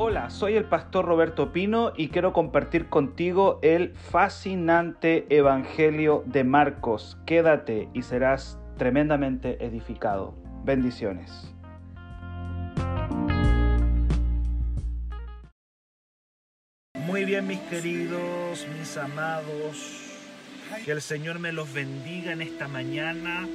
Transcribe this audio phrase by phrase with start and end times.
[0.00, 7.18] Hola, soy el pastor Roberto Pino y quiero compartir contigo el fascinante Evangelio de Marcos.
[7.26, 10.36] Quédate y serás tremendamente edificado.
[10.62, 11.52] Bendiciones.
[16.94, 20.12] Muy bien mis queridos, mis amados,
[20.84, 23.48] que el Señor me los bendiga en esta mañana.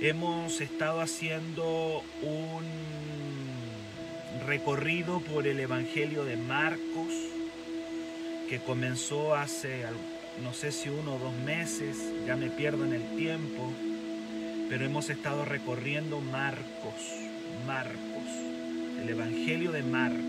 [0.00, 3.39] Hemos estado haciendo un
[4.46, 7.12] recorrido por el Evangelio de Marcos,
[8.48, 9.84] que comenzó hace,
[10.42, 13.72] no sé si uno o dos meses, ya me pierdo en el tiempo,
[14.68, 16.94] pero hemos estado recorriendo Marcos,
[17.66, 18.24] Marcos,
[19.00, 20.26] el Evangelio de Marcos.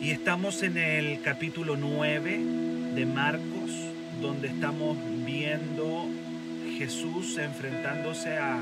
[0.00, 2.38] Y estamos en el capítulo 9
[2.94, 3.70] de Marcos,
[4.20, 6.08] donde estamos viendo
[6.78, 8.58] Jesús enfrentándose a,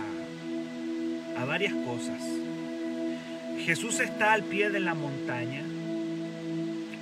[1.36, 2.20] a varias cosas.
[3.68, 5.62] Jesús está al pie de la montaña,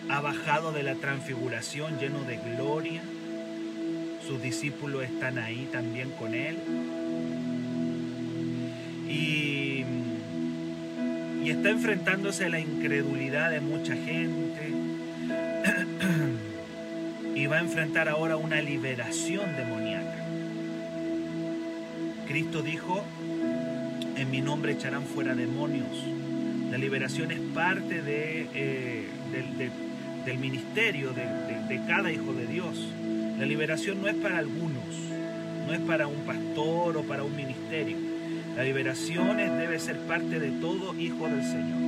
[0.08, 3.02] ha bajado de la transfiguración lleno de gloria.
[4.26, 6.56] Sus discípulos están ahí también con él.
[9.08, 9.84] Y,
[11.48, 14.72] está enfrentándose a la incredulidad de mucha gente.
[17.36, 20.26] y va a enfrentar ahora una liberación demoníaca.
[22.26, 23.04] Cristo dijo,
[24.16, 26.15] en mi nombre echarán fuera demonios
[26.70, 29.08] la liberación es parte de, eh,
[30.24, 32.88] del, ministerio de, cada hijo de Dios.
[33.38, 34.84] La liberación no es para algunos,
[35.66, 37.96] no es para un pastor o para un ministerio.
[38.56, 41.78] La liberación debe ser parte de todo hijo del Señor.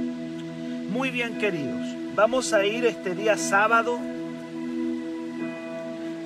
[0.90, 1.86] Muy bien, queridos.
[2.14, 3.98] Vamos a ir este día sábado,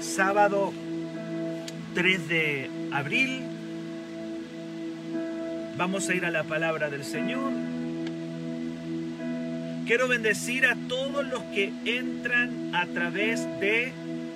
[0.01, 0.73] sábado
[1.95, 3.43] 3 de abril.
[5.77, 7.53] Vamos a ir a la palabra del Señor
[9.87, 13.93] Quiero bendecir a todos los que entran a través de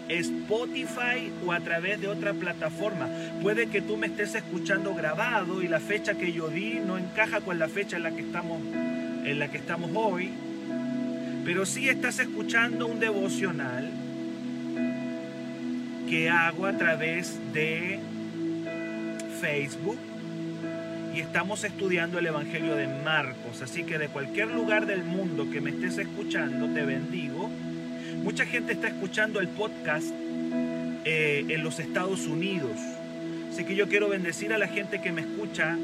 [0.09, 3.09] Spotify o a través de otra plataforma.
[3.43, 7.41] Puede que tú me estés escuchando grabado y la fecha que yo di no encaja
[7.41, 10.31] con la fecha en la que estamos, en la que estamos hoy.
[11.45, 13.89] Pero sí estás escuchando un devocional
[16.09, 18.01] que hago a través de
[19.41, 19.99] Facebook
[21.17, 23.63] y estamos estudiando el Evangelio de Marcos.
[23.63, 27.49] Así que de cualquier lugar del mundo que me estés escuchando, te bendigo.
[28.23, 30.09] Mucha gente está escuchando el podcast
[31.07, 32.79] eh, en los Estados Unidos.
[33.51, 35.79] Así que yo quiero bendecir a la gente que me escucha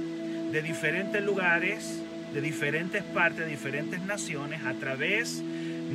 [0.50, 2.03] de diferentes lugares,
[2.34, 5.43] de diferentes partes, de diferentes naciones, a través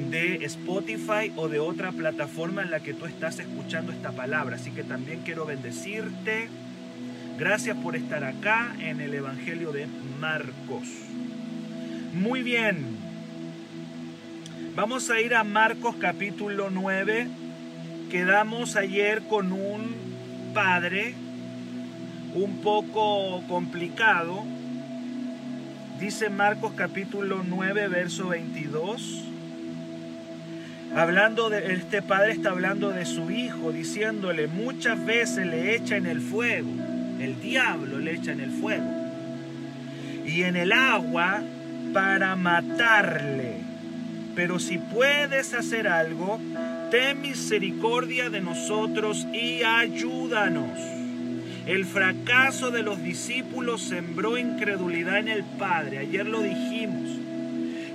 [0.10, 4.56] de Spotify o de otra plataforma en la que tú estás escuchando esta palabra.
[4.56, 6.50] Así que también quiero bendecirte
[7.38, 9.86] Gracias por estar acá en el Evangelio de
[10.20, 10.88] Marcos.
[12.12, 12.98] Muy bien.
[14.76, 17.28] Vamos a ir a Marcos capítulo 9.
[18.10, 19.94] Quedamos ayer con un
[20.56, 21.14] padre
[22.34, 24.44] un poco complicado.
[26.00, 29.26] Dice Marcos capítulo 9, verso 22.
[30.96, 36.08] Hablando de este padre está hablando de su hijo, diciéndole, muchas veces le echa en
[36.08, 39.08] el fuego el diablo le echa en el fuego
[40.26, 41.42] y en el agua
[41.94, 43.62] para matarle.
[44.36, 46.40] Pero si puedes hacer algo,
[46.92, 50.78] ten misericordia de nosotros y ayúdanos.
[51.66, 55.98] El fracaso de los discípulos sembró incredulidad en el Padre.
[55.98, 57.10] Ayer lo dijimos.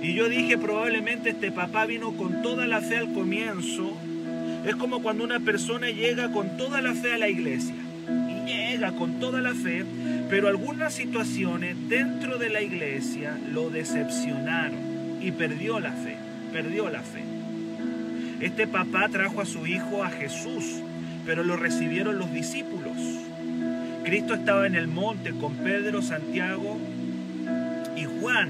[0.01, 3.97] Y yo dije, probablemente este papá vino con toda la fe al comienzo.
[4.65, 7.82] Es como cuando una persona llega con toda la fe a la iglesia
[8.45, 9.85] llega con toda la fe,
[10.29, 16.17] pero algunas situaciones dentro de la iglesia lo decepcionaron y perdió la fe,
[16.51, 17.23] perdió la fe.
[18.41, 20.81] Este papá trajo a su hijo a Jesús,
[21.25, 22.97] pero lo recibieron los discípulos.
[24.03, 26.77] Cristo estaba en el monte con Pedro, Santiago
[27.95, 28.49] y Juan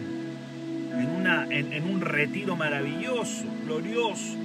[1.00, 4.38] en, una, en, un retiro maravilloso, glorioso.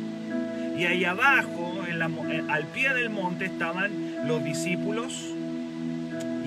[0.77, 5.35] Y ahí abajo, en al pie del monte, estaban los discípulos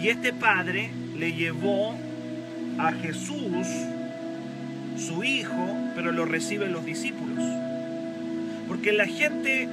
[0.01, 1.95] y este padre le llevó
[2.79, 3.67] a Jesús,
[4.97, 7.43] su hijo, pero lo reciben los discípulos.
[8.67, 9.67] Porque la gente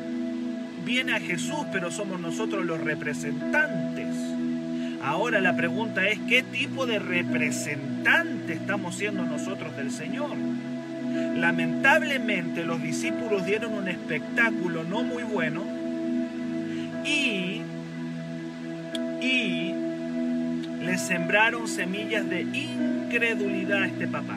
[0.85, 4.15] viene a Jesús, pero somos nosotros los representantes.
[5.03, 10.37] Ahora la pregunta es, ¿qué tipo de representante estamos siendo nosotros del Señor?
[11.37, 15.65] Lamentablemente los discípulos dieron un espectáculo no muy bueno
[21.09, 24.37] sembraron semillas de incredulidad a este papá.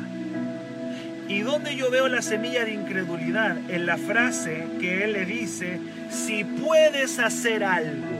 [1.28, 3.58] ¿Y dónde yo veo la semilla de incredulidad?
[3.70, 8.18] En la frase que él le dice, si puedes hacer algo,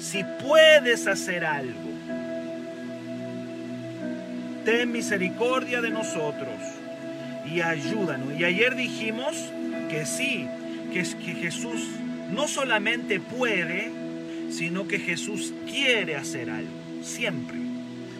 [0.00, 1.90] si puedes hacer algo,
[4.64, 6.56] ten misericordia de nosotros
[7.44, 8.32] y ayúdanos.
[8.38, 9.36] Y ayer dijimos
[9.90, 10.48] que sí,
[10.92, 11.86] que, que Jesús
[12.30, 13.90] no solamente puede,
[14.50, 17.58] sino que Jesús quiere hacer algo, siempre.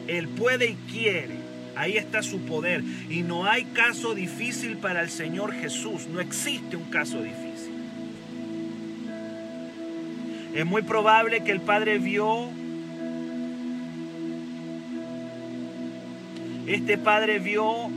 [0.06, 1.36] Él puede y quiere.
[1.76, 2.82] Ahí está su poder.
[3.08, 6.06] Y no hay caso difícil para el Señor Jesús.
[6.08, 7.48] No existe un caso difícil.
[10.54, 12.48] Es muy probable que el Padre vio,
[16.66, 17.90] este Padre vio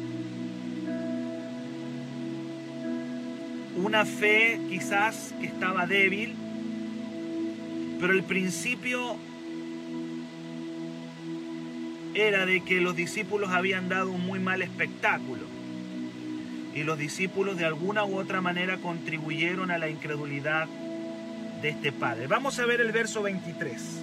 [3.84, 6.36] una fe quizás que estaba débil,
[8.00, 9.18] pero el principio
[12.14, 15.44] era de que los discípulos habían dado un muy mal espectáculo.
[16.74, 20.68] Y los discípulos de alguna u otra manera contribuyeron a la incredulidad
[21.62, 22.28] de este padre.
[22.28, 24.02] Vamos a ver el verso 23.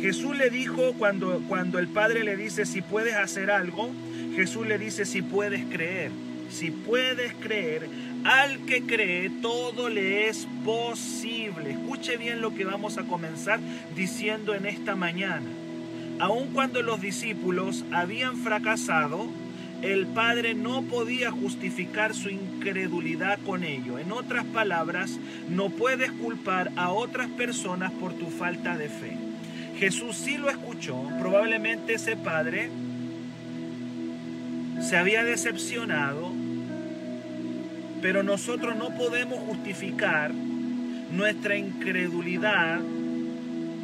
[0.00, 3.90] Jesús le dijo cuando, cuando el padre le dice si puedes hacer algo,
[4.36, 6.10] Jesús le dice si puedes creer.
[6.50, 7.88] Si puedes creer,
[8.24, 11.72] al que cree todo le es posible.
[11.72, 13.60] Escuche bien lo que vamos a comenzar
[13.94, 15.46] diciendo en esta mañana
[16.18, 19.28] aun cuando los discípulos habían fracasado,
[19.82, 23.98] el Padre no podía justificar su incredulidad con ello.
[23.98, 25.18] En otras palabras,
[25.48, 29.16] no puedes culpar a otras personas por tu falta de fe.
[29.78, 32.70] Jesús sí lo escuchó, probablemente ese Padre
[34.80, 36.32] se había decepcionado,
[38.02, 42.80] pero nosotros no podemos justificar nuestra incredulidad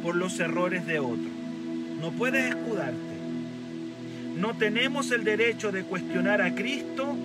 [0.03, 1.34] por los errores de otros.
[2.01, 3.15] No puedes escudarte.
[4.35, 7.15] No tenemos el derecho de cuestionar a Cristo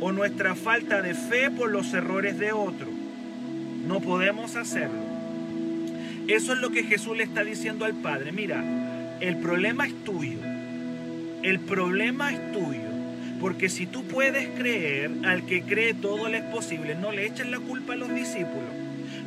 [0.00, 2.88] o nuestra falta de fe por los errores de otro.
[3.86, 5.02] No podemos hacerlo.
[6.28, 8.30] Eso es lo que Jesús le está diciendo al Padre.
[8.30, 8.64] Mira,
[9.20, 10.38] el problema es tuyo.
[11.42, 12.92] El problema es tuyo.
[13.40, 16.94] Porque si tú puedes creer, al que cree todo le es posible.
[16.94, 18.70] No le echen la culpa a los discípulos.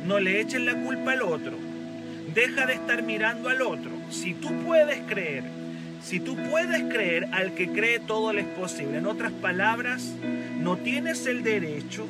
[0.06, 1.58] No le echen la culpa al otro.
[2.36, 3.90] Deja de estar mirando al otro.
[4.10, 5.44] Si tú puedes creer,
[6.02, 8.98] si tú puedes creer, al que cree todo le es posible.
[8.98, 10.12] En otras palabras,
[10.60, 12.06] no tienes el derecho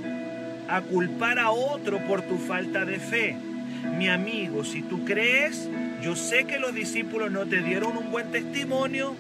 [0.69, 3.37] a culpar a otro por tu falta de fe.
[3.97, 5.69] Mi amigo, si tú crees,
[6.03, 9.15] yo sé que los discípulos no te dieron un buen testimonio,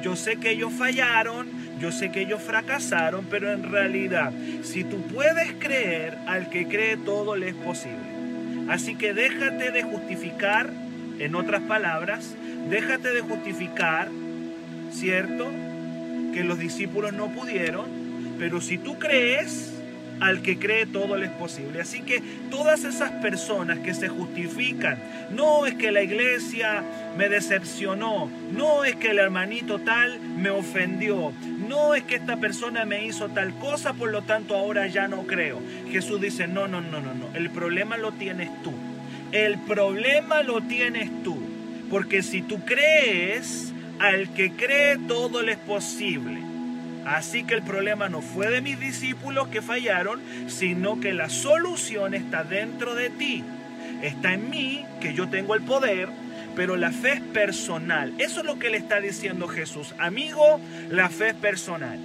[0.00, 1.48] yo sé que ellos fallaron,
[1.80, 4.32] yo sé que ellos fracasaron, pero en realidad,
[4.62, 8.11] si tú puedes creer, al que cree todo le es posible.
[8.72, 10.70] Así que déjate de justificar,
[11.18, 12.34] en otras palabras,
[12.70, 14.08] déjate de justificar,
[14.90, 15.50] ¿cierto?
[16.32, 17.84] Que los discípulos no pudieron,
[18.38, 19.74] pero si tú crees,
[20.20, 21.82] al que cree todo le es posible.
[21.82, 24.98] Así que todas esas personas que se justifican,
[25.32, 26.82] no es que la iglesia
[27.18, 31.32] me decepcionó, no es que el hermanito tal me ofendió,
[31.72, 35.26] no es que esta persona me hizo tal cosa, por lo tanto ahora ya no
[35.26, 35.58] creo.
[35.90, 38.74] Jesús dice, no, no, no, no, no, el problema lo tienes tú.
[39.32, 41.42] El problema lo tienes tú.
[41.88, 46.40] Porque si tú crees, al que cree todo le es posible.
[47.06, 52.12] Así que el problema no fue de mis discípulos que fallaron, sino que la solución
[52.12, 53.42] está dentro de ti.
[54.02, 56.10] Está en mí, que yo tengo el poder,
[56.54, 58.12] pero la fe es personal.
[58.18, 59.94] Eso es lo que le está diciendo Jesús.
[59.98, 61.98] Amigo, la fe es personal.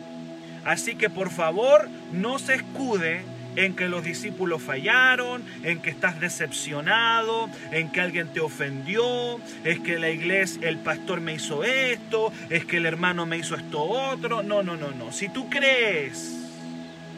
[0.65, 3.21] Así que por favor, no se escude
[3.55, 9.79] en que los discípulos fallaron, en que estás decepcionado, en que alguien te ofendió, es
[9.79, 13.81] que la iglesia, el pastor me hizo esto, es que el hermano me hizo esto
[13.81, 14.43] otro.
[14.43, 15.11] No, no, no, no.
[15.11, 16.37] Si tú crees,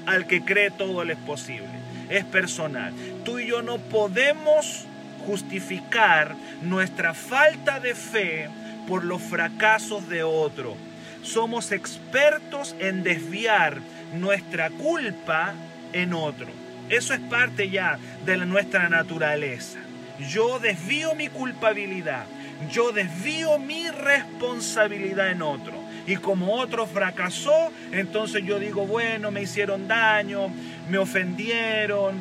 [0.06, 1.68] al que cree todo le es posible.
[2.10, 2.94] Es personal.
[3.24, 4.86] Tú y yo no podemos
[5.26, 8.50] justificar nuestra falta de fe
[8.88, 10.76] por los fracasos de otro.
[11.22, 13.80] Somos expertos en desviar
[14.14, 15.54] nuestra culpa
[15.94, 16.48] en otro.
[16.90, 19.80] Eso es parte ya de nuestra naturaleza.
[20.30, 22.26] Yo desvío mi culpabilidad,
[22.72, 25.74] yo desvío mi responsabilidad en otro.
[26.08, 30.50] Y como otro fracasó, entonces yo digo, bueno, me hicieron daño,
[30.90, 32.16] me ofendieron,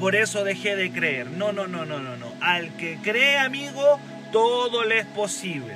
[0.00, 1.28] por eso dejé de creer.
[1.28, 2.32] No, no, no, no, no, no.
[2.40, 4.00] Al que cree, amigo,
[4.32, 5.74] todo le es posible.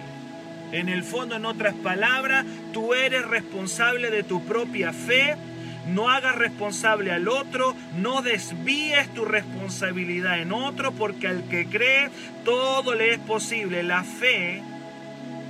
[0.73, 5.37] En el fondo, en otras palabras, tú eres responsable de tu propia fe
[5.87, 12.11] no hagas responsable al otro, no desvíes tu responsabilidad en otro, porque al que cree
[12.45, 13.83] todo le es posible.
[13.83, 14.63] La fe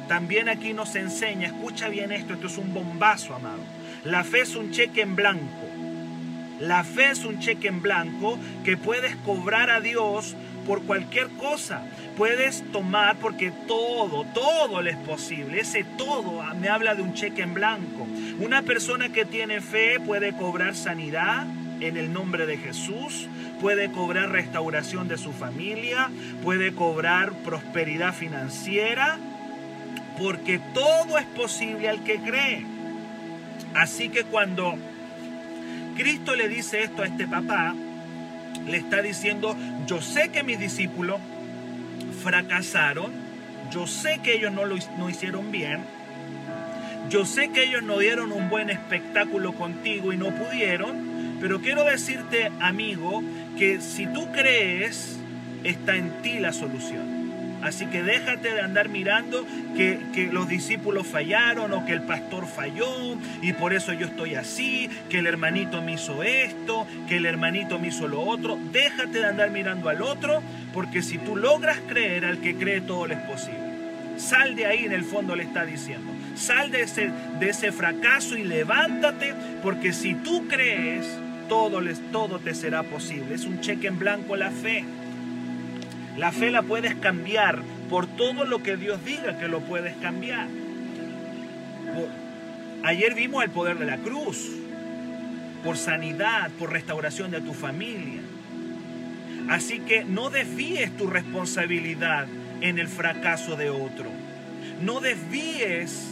[0.08, 3.62] también aquí nos enseña, escucha bien esto, esto es un bombazo, amado.
[4.04, 5.63] La fe es un cheque en blanco.
[6.60, 11.82] La fe es un cheque en blanco que puedes cobrar a Dios por cualquier cosa.
[12.16, 15.60] Puedes tomar porque todo, todo le es posible.
[15.60, 18.06] Ese todo me habla de un cheque en blanco.
[18.38, 21.46] Una persona que tiene fe puede cobrar sanidad
[21.80, 23.28] en el nombre de Jesús,
[23.60, 26.10] puede cobrar restauración de su familia,
[26.42, 29.18] puede cobrar prosperidad financiera,
[30.18, 32.64] porque todo es posible al que cree.
[33.74, 34.78] Así que cuando
[35.94, 37.74] Cristo le dice esto a este papá,
[38.66, 41.20] le está diciendo, yo sé que mis discípulos
[42.22, 43.12] fracasaron,
[43.70, 45.80] yo sé que ellos no lo no hicieron bien,
[47.10, 51.84] yo sé que ellos no dieron un buen espectáculo contigo y no pudieron, pero quiero
[51.84, 53.22] decirte, amigo,
[53.58, 55.18] que si tú crees,
[55.64, 57.13] está en ti la solución.
[57.64, 63.16] Así que déjate de andar mirando que, los discípulos fallaron o que el pastor falló
[63.40, 67.78] y por eso yo estoy así, que el hermanito me hizo esto, que el hermanito
[67.78, 68.58] me hizo lo otro.
[68.70, 70.42] Déjate de andar mirando al otro
[70.74, 73.64] porque si tú logras creer al que cree todo lo es posible.
[74.18, 76.12] Sal de ahí en el fondo le está diciendo.
[76.34, 81.06] Sal de ese, de ese fracaso y levántate porque si tú crees
[81.48, 83.34] todo, les, todo te será posible.
[83.34, 84.84] Es un cheque en blanco la fe.
[86.16, 90.48] La fe la puedes cambiar por todo lo que Dios diga que lo puedes cambiar.
[92.84, 94.50] Ayer vimos el poder de la cruz,
[95.64, 98.20] por sanidad, por restauración de tu familia.
[99.48, 102.26] Así que no desvíes tu responsabilidad
[102.60, 104.10] en el fracaso de otro.
[104.80, 106.10] No desvíes,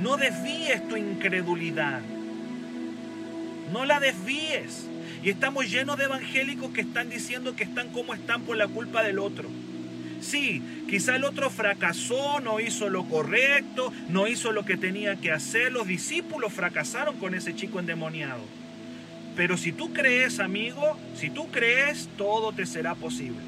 [0.00, 2.00] no desvíes tu incredulidad.
[3.72, 4.86] No la desvíes.
[5.22, 9.02] Y estamos llenos de evangélicos que están diciendo que están como están por la culpa
[9.02, 9.48] del otro.
[10.20, 15.32] Sí, quizá el otro fracasó, no hizo lo correcto, no hizo lo que tenía que
[15.32, 15.72] hacer.
[15.72, 18.42] Los discípulos fracasaron con ese chico endemoniado.
[19.36, 23.40] Pero si tú crees, amigo, si tú crees, todo te será posible.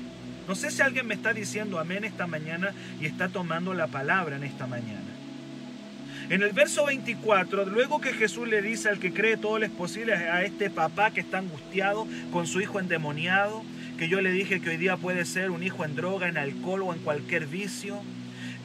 [0.48, 4.36] No sé si alguien me está diciendo amén esta mañana y está tomando la palabra
[4.36, 5.13] en esta mañana.
[6.30, 9.70] En el verso 24, luego que Jesús le dice al que cree todo lo es
[9.70, 13.62] posible a este papá que está angustiado con su hijo endemoniado,
[13.98, 16.82] que yo le dije que hoy día puede ser un hijo en droga, en alcohol
[16.82, 18.00] o en cualquier vicio.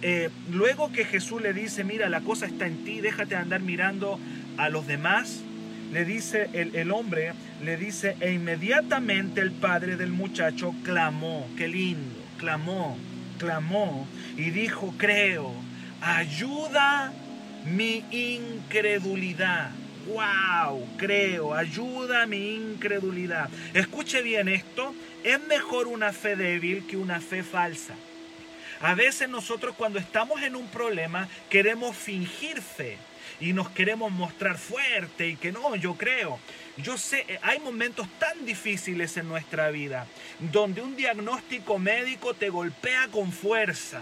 [0.02, 4.18] Eh, luego que Jesús le dice, mira, la cosa está en ti, déjate andar mirando
[4.58, 5.42] a los demás,
[5.92, 11.68] le dice el, el, hombre, le dice, e inmediatamente el padre del muchacho clamó, qué
[11.68, 12.98] lindo, clamó,
[13.38, 15.54] clamó y dijo, creo,
[16.00, 17.12] ayuda
[17.70, 19.72] mi incredulidad.
[20.08, 20.88] ¡Wow!
[20.98, 23.50] Creo, ayuda a mi incredulidad.
[23.74, 27.94] Escuche bien esto, es mejor una fe débil que una fe falsa.
[28.82, 32.98] A veces nosotros cuando estamos en un problema queremos fingir fe
[33.42, 36.40] y nos queremos mostrar fuerte y que no, yo creo.
[36.78, 40.08] Yo sé, hay momentos tan difíciles en nuestra vida
[40.40, 44.02] donde un diagnóstico médico te golpea con fuerza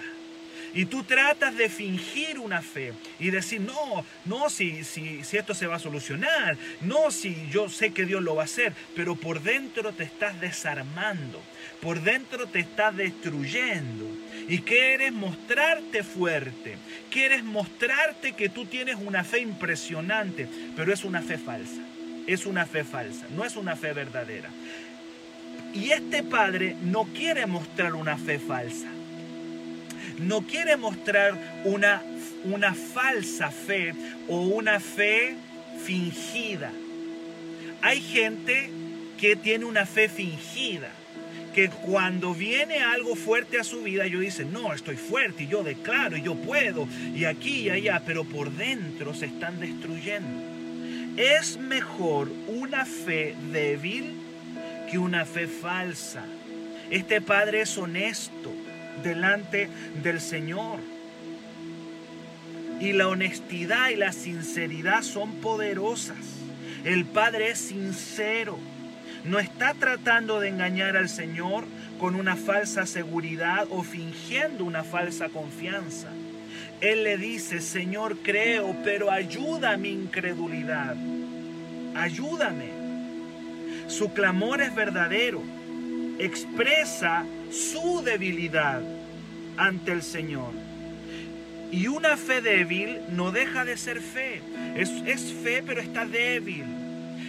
[0.78, 5.56] y tú tratas de fingir una fe y decir, no, no, si, si, si esto
[5.56, 9.16] se va a solucionar, no, si yo sé que Dios lo va a hacer, pero
[9.16, 11.42] por dentro te estás desarmando,
[11.82, 14.06] por dentro te estás destruyendo
[14.48, 16.78] y quieres mostrarte fuerte,
[17.10, 21.82] quieres mostrarte que tú tienes una fe impresionante, pero es una fe falsa,
[22.28, 24.52] es una fe falsa, no es una fe verdadera.
[25.74, 28.92] Y este padre no quiere mostrar una fe falsa
[30.20, 32.02] no quiere mostrar una,
[32.44, 33.94] una falsa fe
[34.28, 35.36] o una fe
[35.84, 36.72] fingida.
[37.82, 38.70] Hay gente
[39.18, 40.90] que tiene una fe fingida,
[41.54, 45.64] que cuando viene algo fuerte a su vida, yo dice, no, estoy fuerte y yo
[45.64, 50.58] declaro y yo puedo y aquí y allá, pero por dentro se están destruyendo.
[51.18, 54.14] Es mejor una fe débil
[54.90, 56.24] que una fe falsa.
[56.92, 58.54] Este padre es honesto
[59.04, 59.70] delante
[60.04, 60.80] del Señor.
[62.80, 66.18] Y la honestidad y la sinceridad son poderosas.
[66.84, 68.58] El Padre es sincero.
[69.26, 71.66] No está tratando de engañar al Señor
[72.00, 76.08] con una falsa seguridad o fingiendo una falsa confianza.
[76.80, 80.96] Él le dice, Señor, creo, pero ayuda a mi incredulidad.
[81.96, 82.70] Ayúdame.
[83.88, 85.42] Su clamor es verdadero.
[86.20, 88.82] Expresa su debilidad
[89.58, 90.52] ante el Señor.
[91.72, 94.42] Y una fe débil no deja de ser fe.
[94.76, 96.64] Es, es fe, pero está débil.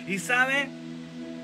[0.06, 0.68] Y sabe,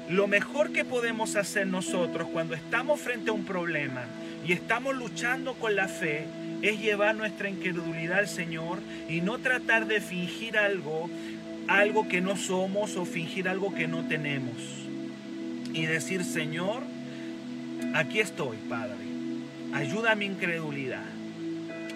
[0.09, 4.04] lo mejor que podemos hacer nosotros cuando estamos frente a un problema
[4.47, 6.26] y estamos luchando con la fe
[6.62, 8.78] es llevar nuestra incredulidad al Señor
[9.09, 11.11] y no tratar de fingir algo,
[11.69, 14.54] algo que no somos o fingir algo que no tenemos.
[15.73, 16.83] Y decir, Señor,
[17.95, 18.97] aquí estoy, Padre.
[19.73, 21.07] Ayuda a mi incredulidad.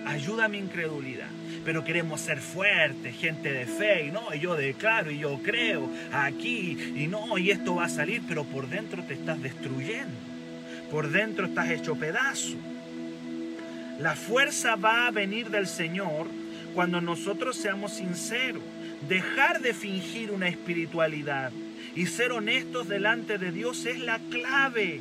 [0.07, 1.29] Ayuda a mi incredulidad.
[1.65, 6.95] Pero queremos ser fuertes, gente de fe, y no, yo declaro y yo creo aquí,
[6.97, 10.17] y no, y esto va a salir, pero por dentro te estás destruyendo.
[10.91, 12.57] Por dentro estás hecho pedazo.
[13.99, 16.29] La fuerza va a venir del Señor
[16.75, 18.63] cuando nosotros seamos sinceros,
[19.09, 21.51] dejar de fingir una espiritualidad
[21.95, 25.01] y ser honestos delante de Dios es la clave.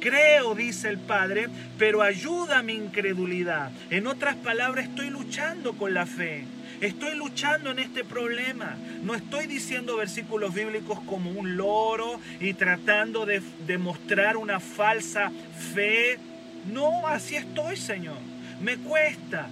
[0.00, 1.48] Creo, dice el Padre,
[1.78, 3.70] pero ayuda mi incredulidad.
[3.90, 6.44] En otras palabras, estoy luchando con la fe.
[6.80, 8.76] Estoy luchando en este problema.
[9.02, 15.32] No estoy diciendo versículos bíblicos como un loro y tratando de demostrar una falsa
[15.74, 16.18] fe
[16.72, 18.16] no, así estoy, Señor.
[18.60, 19.46] Me cuesta.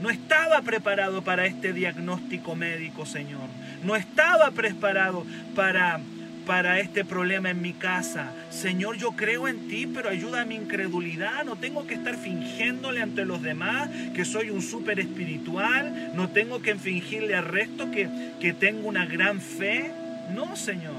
[0.00, 3.48] No estaba preparado para este diagnóstico médico, Señor.
[3.82, 5.24] No estaba preparado
[5.54, 6.00] para,
[6.48, 8.32] para este problema en mi casa.
[8.48, 11.44] Señor, yo creo en ti, pero ayuda a mi incredulidad.
[11.44, 16.12] No tengo que estar fingiéndole ante los demás que soy un súper espiritual.
[16.14, 18.08] No tengo que fingirle al resto que,
[18.40, 19.90] que tengo una gran fe.
[20.34, 20.94] No, Señor.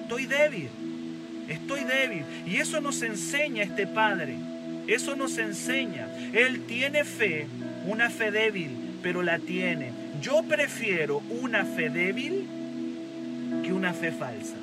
[0.00, 0.70] Estoy débil.
[1.46, 2.24] Estoy débil.
[2.46, 4.34] Y eso nos enseña este Padre.
[4.86, 6.08] Eso nos enseña.
[6.32, 7.48] Él tiene fe,
[7.84, 8.70] una fe débil,
[9.02, 9.92] pero la tiene.
[10.22, 12.48] Yo prefiero una fe débil
[13.84, 14.56] una fe falsa.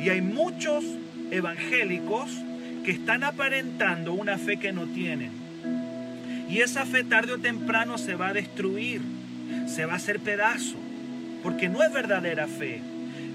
[0.00, 0.82] Y hay muchos
[1.30, 2.30] evangélicos
[2.82, 5.30] que están aparentando una fe que no tienen.
[6.48, 9.02] Y esa fe tarde o temprano se va a destruir,
[9.66, 10.76] se va a hacer pedazo,
[11.42, 12.80] porque no es verdadera fe.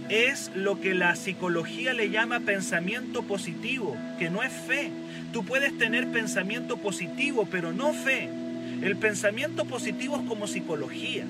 [0.09, 4.89] Es lo que la psicología le llama pensamiento positivo, que no es fe.
[5.31, 8.27] Tú puedes tener pensamiento positivo, pero no fe.
[8.81, 11.25] El pensamiento positivo es como psicología.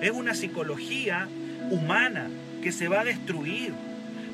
[0.00, 1.26] Es una psicología
[1.70, 2.28] humana
[2.66, 3.72] que se va a destruir.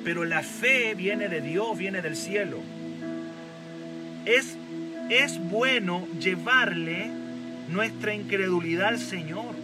[0.04, 2.60] Pero la fe viene de Dios, viene del cielo.
[4.24, 4.56] Es,
[5.10, 7.10] es bueno llevarle
[7.68, 9.54] nuestra incredulidad al Señor.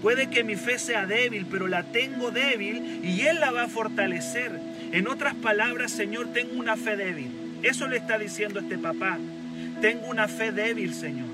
[0.00, 3.68] Puede que mi fe sea débil, pero la tengo débil y Él la va a
[3.68, 4.58] fortalecer.
[4.92, 9.18] En otras palabras, Señor, tengo una fe débil eso le está diciendo este papá.
[9.80, 11.28] Tengo una fe débil, Señor.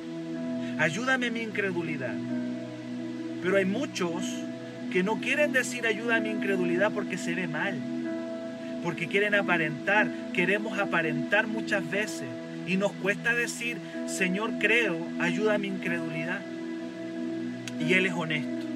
[0.78, 2.14] Ayúdame mi incredulidad.
[3.42, 4.24] Pero hay muchos
[4.94, 7.74] que no quieren decir ayuda a mi incredulidad porque se ve mal.
[8.82, 10.08] Porque quieren aparentar.
[10.32, 12.28] Queremos aparentar muchas veces.
[12.66, 13.76] Y nos cuesta decir,
[14.06, 16.40] Señor, creo, ayuda a mi incredulidad.
[17.78, 18.66] Y Él es honesto.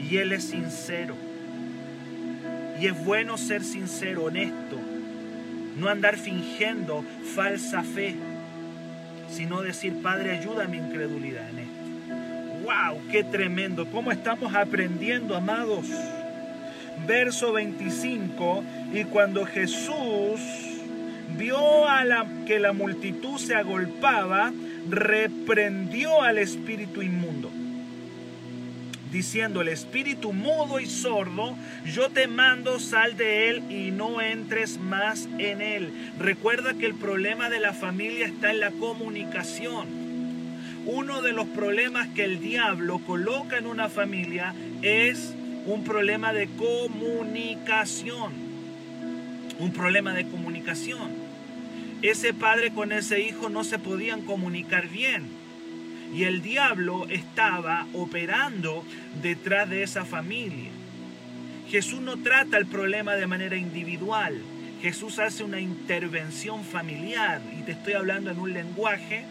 [0.00, 1.16] Y Él es sincero.
[2.80, 4.78] Y es bueno ser sincero, honesto
[5.76, 8.14] no andar fingiendo falsa fe,
[9.28, 11.48] sino decir, Padre, ayuda a mi incredulidad.
[12.64, 12.98] ¡Wow!
[13.10, 13.86] ¡Qué tremendo!
[13.90, 15.86] ¿Cómo estamos aprendiendo, amados?
[17.06, 20.40] Verso 25, y cuando Jesús
[21.36, 24.52] vio a la, que la multitud se agolpaba,
[24.88, 27.50] reprendió al espíritu inmundo
[29.14, 34.78] diciendo el espíritu mudo y sordo, yo te mando, sal de él y no entres
[34.78, 35.92] más en él.
[36.18, 40.03] Recuerda que el problema de la familia está en la comunicación.
[40.86, 45.34] Uno de los problemas que el diablo coloca en una familia es
[45.66, 48.32] un problema de comunicación.
[49.58, 51.12] Un problema de comunicación.
[52.02, 55.44] Ese padre con ese hijo no se podían comunicar bien
[56.14, 58.84] y el diablo estaba operando
[59.20, 60.70] detrás de esa familia.
[61.68, 64.40] Jesús no trata el problema de manera individual.
[64.80, 67.40] Jesús hace una intervención familiar.
[67.58, 69.24] Y te estoy hablando en un lenguaje,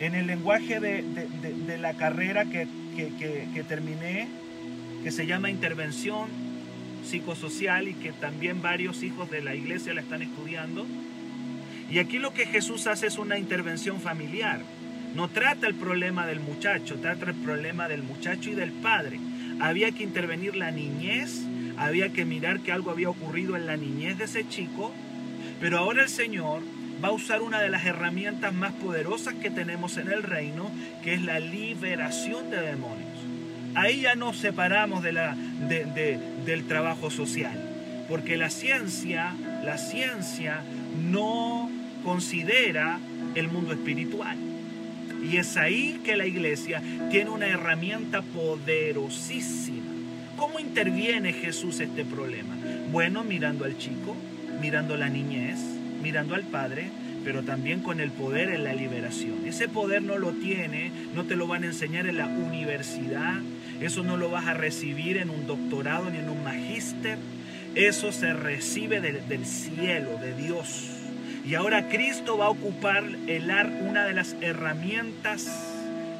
[0.00, 4.28] en el lenguaje de, la carrera que, que terminé,
[5.02, 6.28] que se llama intervención
[7.04, 10.86] psicosocial y que también varios hijos de la iglesia la están estudiando.
[11.90, 14.60] Y aquí lo que Jesús hace es una intervención familiar.
[15.14, 19.18] No trata el problema del muchacho, trata el problema del muchacho y del padre.
[19.58, 21.44] Había que intervenir la niñez,
[21.78, 24.92] había que mirar que algo había ocurrido en la niñez de ese chico,
[25.60, 26.62] pero ahora el Señor
[27.02, 30.70] va a usar una de las herramientas más poderosas que tenemos en el reino,
[31.02, 33.08] que es la liberación de demonios.
[33.74, 35.36] Ahí ya nos separamos de la,
[36.44, 37.58] del trabajo social,
[38.08, 39.34] porque la ciencia,
[39.64, 40.62] la ciencia
[41.10, 41.70] no
[42.04, 42.98] considera
[43.34, 44.36] el mundo espiritual.
[45.22, 49.92] Y es ahí que la iglesia tiene una herramienta poderosísima.
[50.36, 52.56] ¿Cómo interviene Jesús este problema?
[52.92, 54.16] Bueno, mirando al chico,
[54.60, 55.58] mirando la niñez,
[56.02, 56.90] mirando al padre,
[57.24, 59.46] pero también con el poder en la liberación.
[59.46, 63.34] Ese poder no lo tiene, no te lo van a enseñar en la universidad,
[63.80, 67.18] eso no lo vas a recibir en un doctorado ni en un magíster,
[67.74, 70.90] eso se recibe del cielo, de Dios.
[71.46, 73.50] Y ahora Cristo va a ocupar el
[73.88, 75.48] una de las herramientas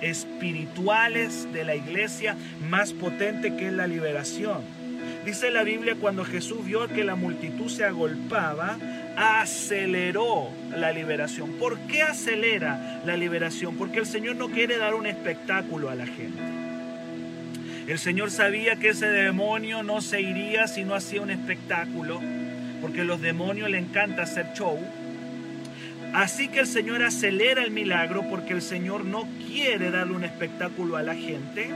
[0.00, 2.36] espirituales de la iglesia
[2.68, 4.77] más potente que es la liberación.
[5.24, 8.78] Dice la Biblia cuando Jesús vio que la multitud se agolpaba,
[9.16, 11.52] aceleró la liberación.
[11.54, 13.76] ¿Por qué acelera la liberación?
[13.76, 16.42] Porque el Señor no quiere dar un espectáculo a la gente.
[17.88, 22.20] El Señor sabía que ese demonio no se iría si no hacía un espectáculo,
[22.80, 24.78] porque a los demonios le encanta hacer show.
[26.12, 30.96] Así que el Señor acelera el milagro porque el Señor no quiere darle un espectáculo
[30.96, 31.70] a la gente.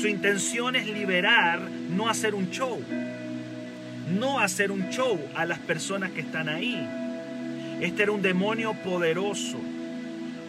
[0.00, 2.80] Su intención es liberar, no hacer un show
[4.06, 6.88] no hacer un show a las personas que están ahí.
[7.80, 9.58] Este era un demonio poderoso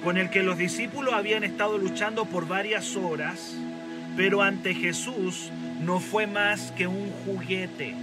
[0.03, 3.55] con el que los discípulos habían estado luchando por varias horas,
[4.15, 7.95] pero ante Jesús no fue más que un juguete.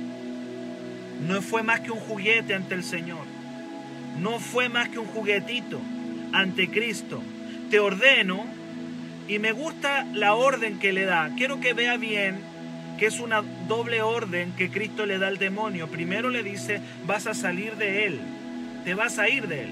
[1.26, 3.24] No fue más que un juguete ante el Señor.
[4.20, 5.80] No fue más que un juguetito
[6.33, 7.22] ante Cristo.
[7.70, 8.44] Te ordeno,
[9.29, 11.31] y me gusta la orden que le da.
[11.37, 12.39] Quiero que vea bien
[12.99, 15.89] que es una doble orden que Cristo le da al demonio.
[15.89, 18.21] Primero le dice, vas a salir de él,
[18.85, 19.71] te vas a ir de él.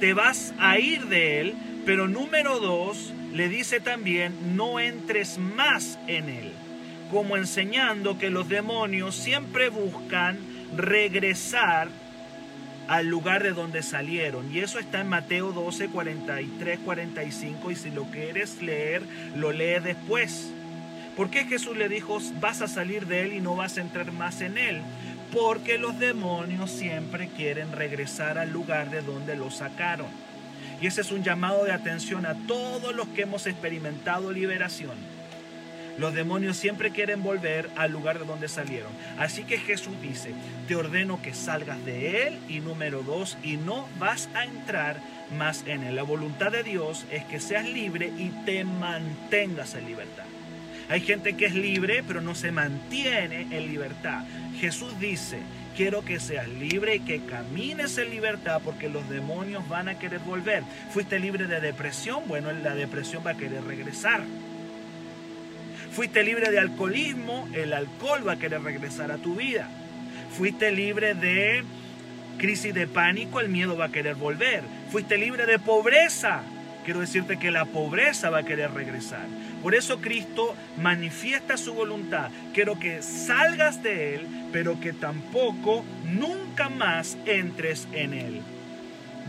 [0.00, 1.54] Te vas a ir de él,
[1.86, 6.52] pero número dos, le dice también, no entres más en él,
[7.10, 10.38] como enseñando que los demonios siempre buscan
[10.76, 11.88] regresar
[12.88, 14.52] al lugar de donde salieron.
[14.52, 17.70] Y eso está en Mateo 12, 43, 45.
[17.70, 19.02] Y si lo quieres leer,
[19.36, 20.50] lo lee después.
[21.16, 24.10] ¿Por qué Jesús le dijo, vas a salir de él y no vas a entrar
[24.12, 24.82] más en él?
[25.32, 30.08] Porque los demonios siempre quieren regresar al lugar de donde los sacaron.
[30.80, 35.13] Y ese es un llamado de atención a todos los que hemos experimentado liberación.
[35.98, 38.90] Los demonios siempre quieren volver al lugar de donde salieron.
[39.18, 40.32] Así que Jesús dice,
[40.66, 44.96] te ordeno que salgas de él y número dos, y no vas a entrar
[45.36, 45.96] más en él.
[45.96, 50.24] La voluntad de Dios es que seas libre y te mantengas en libertad.
[50.88, 54.24] Hay gente que es libre, pero no se mantiene en libertad.
[54.60, 55.38] Jesús dice,
[55.76, 60.20] quiero que seas libre y que camines en libertad porque los demonios van a querer
[60.20, 60.62] volver.
[60.90, 64.22] Fuiste libre de depresión, bueno, la depresión va a querer regresar.
[65.94, 69.68] Fuiste libre de alcoholismo, el alcohol va a querer regresar a tu vida.
[70.36, 71.62] Fuiste libre de
[72.36, 74.64] crisis de pánico, el miedo va a querer volver.
[74.90, 76.42] Fuiste libre de pobreza,
[76.84, 79.26] quiero decirte que la pobreza va a querer regresar.
[79.62, 82.28] Por eso Cristo manifiesta su voluntad.
[82.52, 88.42] Quiero que salgas de Él, pero que tampoco nunca más entres en Él.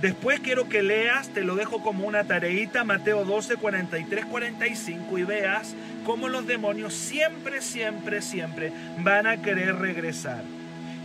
[0.05, 5.23] Después quiero que leas, te lo dejo como una tareita, Mateo 12, 43, 45, y
[5.23, 5.73] veas
[6.05, 10.43] cómo los demonios siempre, siempre, siempre van a querer regresar.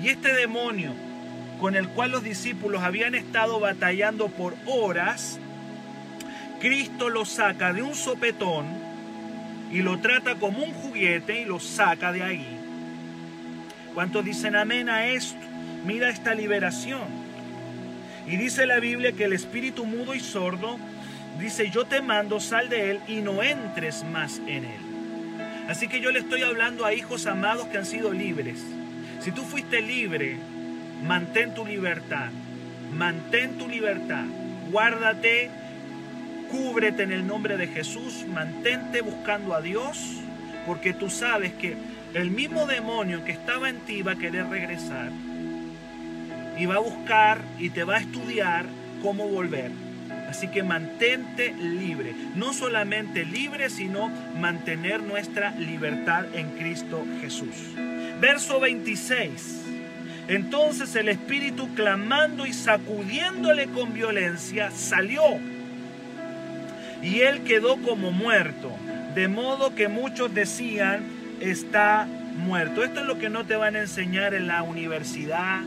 [0.02, 0.92] Y este demonio
[1.58, 5.38] con el cual los discípulos habían estado batallando por horas,
[6.60, 8.66] Cristo lo saca de un sopetón
[9.72, 12.46] y lo trata como un juguete y lo saca de ahí.
[13.94, 15.40] ¿Cuántos dicen amén a esto?
[15.86, 17.19] Mira esta liberación.
[18.30, 20.78] Y dice la Biblia que el espíritu mudo y sordo
[21.40, 24.80] dice, yo te mando, sal de él y no entres más en él.
[25.68, 28.64] Así que yo le estoy hablando a hijos amados que han sido libres.
[29.20, 30.36] Si tú fuiste libre,
[31.02, 32.30] mantén tu libertad.
[32.96, 34.24] Mantén tu libertad.
[34.70, 35.50] Guárdate
[36.50, 40.16] Cúbrete en el nombre de Jesús, mantente buscando a Dios,
[40.66, 41.76] porque tú sabes que
[42.12, 45.12] el mismo demonio que estaba en ti va a querer regresar
[46.60, 48.66] y va a buscar y te va a estudiar
[49.02, 49.70] cómo volver.
[50.28, 57.54] Así que mantente libre, no solamente libre, sino mantener nuestra libertad en Cristo Jesús.
[58.20, 59.62] Verso 26.
[60.28, 65.22] Entonces el espíritu clamando y sacudiéndole con violencia salió
[67.02, 68.70] y él quedó como muerto,
[69.14, 71.04] de modo que muchos decían,
[71.40, 72.84] está muerto.
[72.84, 75.62] Esto es lo que no te van a enseñar en la universidad,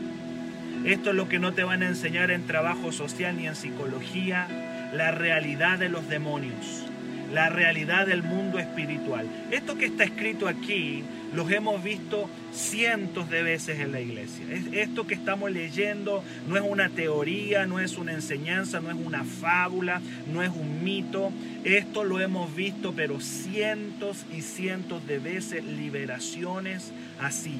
[0.84, 4.46] esto es lo que no te van a enseñar en trabajo social ni en psicología,
[4.92, 6.84] la realidad de los demonios,
[7.32, 9.26] la realidad del mundo espiritual.
[9.50, 11.02] Esto que está escrito aquí
[11.34, 14.44] los hemos visto cientos de veces en la iglesia.
[14.72, 19.24] Esto que estamos leyendo no es una teoría, no es una enseñanza, no es una
[19.24, 20.00] fábula,
[20.32, 21.32] no es un mito.
[21.64, 27.58] Esto lo hemos visto, pero cientos y cientos de veces liberaciones así.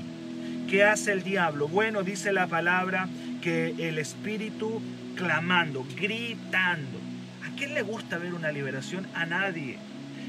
[0.68, 1.68] ¿Qué hace el diablo?
[1.68, 3.08] Bueno, dice la palabra
[3.42, 4.80] que el espíritu
[5.14, 6.98] clamando, gritando.
[7.46, 9.06] ¿A quién le gusta ver una liberación?
[9.14, 9.78] A nadie.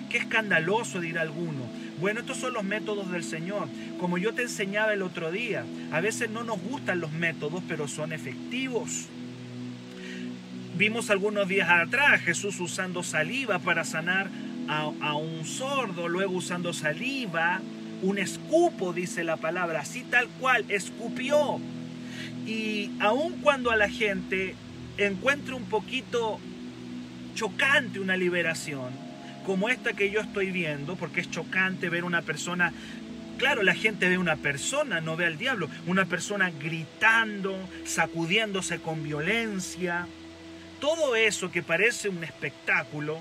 [0.10, 1.62] Qué escandaloso, dirá alguno.
[2.00, 3.68] Bueno, estos son los métodos del Señor.
[4.00, 7.88] Como yo te enseñaba el otro día, a veces no nos gustan los métodos, pero
[7.88, 9.08] son efectivos.
[10.78, 14.30] Vimos algunos días atrás Jesús usando saliva para sanar
[14.68, 17.62] a, a un sordo, luego usando saliva,
[18.06, 21.60] un escupo, dice la palabra, así tal cual, escupió.
[22.46, 24.56] Y aun cuando a la gente
[24.98, 26.40] encuentre un poquito
[27.34, 28.92] chocante una liberación,
[29.46, 32.74] como esta que yo estoy viendo, porque es chocante ver una persona
[33.38, 35.68] Claro, la gente ve una persona, no ve al diablo.
[35.88, 40.08] Una persona gritando, sacudiéndose con violencia.
[40.80, 43.20] Todo eso que parece un espectáculo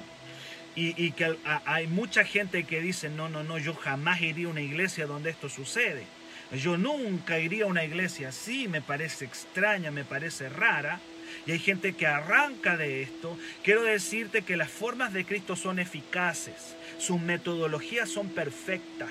[0.77, 4.61] y, que hay mucha gente que dice, no, no, no, yo jamás iría a una
[4.61, 6.05] iglesia donde esto sucede.
[6.53, 11.01] Yo nunca iría a una iglesia así, me parece extraña, me parece rara
[11.47, 15.79] y hay gente que arranca de esto, quiero decirte que las formas de Cristo son
[15.79, 19.11] eficaces, sus metodologías son perfectas.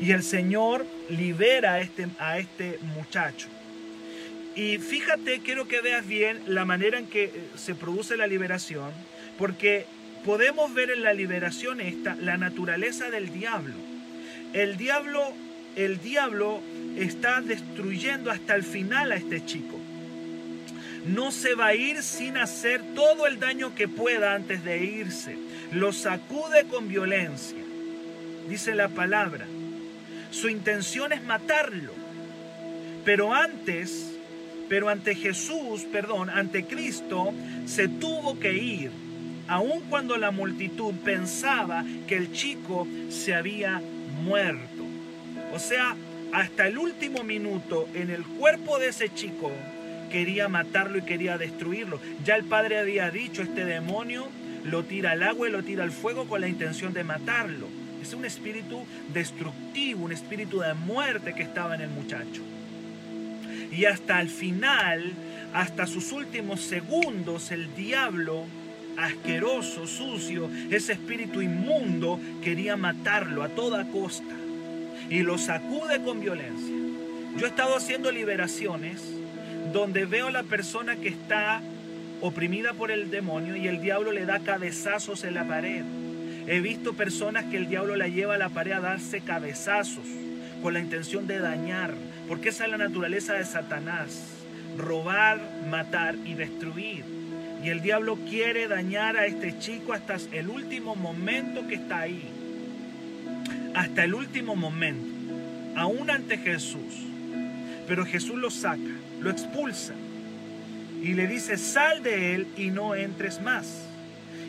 [0.00, 3.48] Y el Señor libera a este, a este muchacho.
[4.54, 8.92] Y fíjate, quiero que veas bien la manera en que eh, se produce la liberación,
[9.36, 9.86] porque
[10.24, 13.74] podemos ver en la liberación esta la naturaleza del diablo.
[14.52, 15.32] El diablo,
[15.76, 16.60] el diablo
[16.96, 19.80] está destruyendo hasta el final a este chico
[21.04, 25.36] no se va a ir sin hacer todo el daño que pueda antes de irse.
[25.72, 27.58] Lo sacude con violencia.
[28.48, 29.46] Dice la palabra.
[30.30, 31.92] Su intención es matarlo.
[33.04, 34.12] Pero antes,
[34.68, 37.32] pero ante Jesús, perdón, ante Cristo,
[37.66, 38.90] se tuvo que ir.
[39.50, 43.82] Aun cuando la multitud pensaba que el chico se había
[44.22, 44.84] muerto.
[45.52, 45.96] O sea,
[46.32, 49.50] hasta el último minuto en el cuerpo de ese chico
[50.08, 52.00] quería matarlo y quería destruirlo.
[52.24, 54.28] Ya el padre había dicho, este demonio
[54.62, 57.66] lo tira al agua y lo tira al fuego con la intención de matarlo.
[58.00, 62.42] Es un espíritu destructivo, un espíritu de muerte que estaba en el muchacho.
[63.72, 65.12] Y hasta el final,
[65.52, 68.46] hasta sus últimos segundos, el diablo
[69.00, 74.34] asqueroso, sucio, ese espíritu inmundo, quería matarlo a toda costa.
[75.08, 76.76] Y lo sacude con violencia.
[77.36, 79.02] Yo he estado haciendo liberaciones
[79.72, 81.62] donde veo a la persona que está
[82.20, 85.84] oprimida por el demonio y el diablo le da cabezazos en la pared.
[86.46, 90.04] He visto personas que el diablo la lleva a la pared a darse cabezazos
[90.62, 91.94] con la intención de dañar,
[92.28, 94.44] porque esa es la naturaleza de Satanás,
[94.76, 97.19] robar, matar y destruir.
[97.62, 102.22] Y el diablo quiere dañar a este chico hasta el último momento que está ahí.
[103.74, 105.06] Hasta el último momento,
[105.76, 107.06] aún ante Jesús.
[107.86, 109.94] Pero Jesús lo saca lo expulsa
[111.02, 113.86] y le dice, sal de él y no entres más.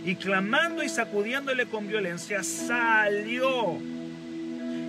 [0.03, 3.77] Y clamando y sacudiéndole con violencia, salió.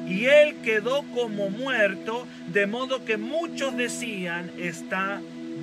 [0.08, 5.20] Y él quedó como muerto, de modo que muchos decían, está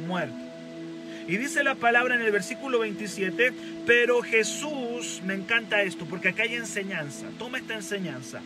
[0.08, 0.49] muerto.
[1.30, 3.54] Y dice la palabra en el versículo 27,
[3.86, 8.42] pero Jesús, me encanta esto, porque acá hay enseñanza, toma esta enseñanza.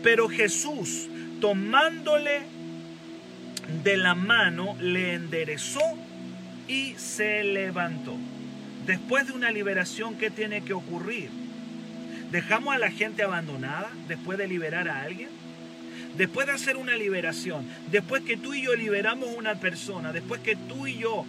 [0.00, 1.08] Pero Jesús,
[1.40, 2.42] tomándole
[3.82, 5.80] de la mano, le enderezó
[6.68, 8.16] y se levantó.
[8.86, 11.30] Después de una liberación, ¿qué tiene que ocurrir?
[12.30, 15.30] ¿Dejamos a la gente abandonada después de liberar a alguien?
[16.16, 20.40] Después de hacer una liberación, después que tú y yo liberamos a una persona, después
[20.42, 21.26] que tú y yo,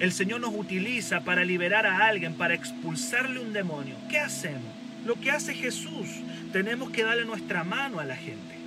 [0.00, 4.72] el Señor nos utiliza para liberar a alguien, para expulsarle un demonio, ¿qué hacemos?
[5.06, 6.08] Lo que hace Jesús,
[6.52, 8.60] tenemos que darle nuestra mano a la gente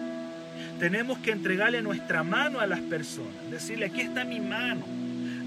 [0.79, 4.83] tenemos que entregarle nuestra mano a las personas, decirle, aquí está mi mano,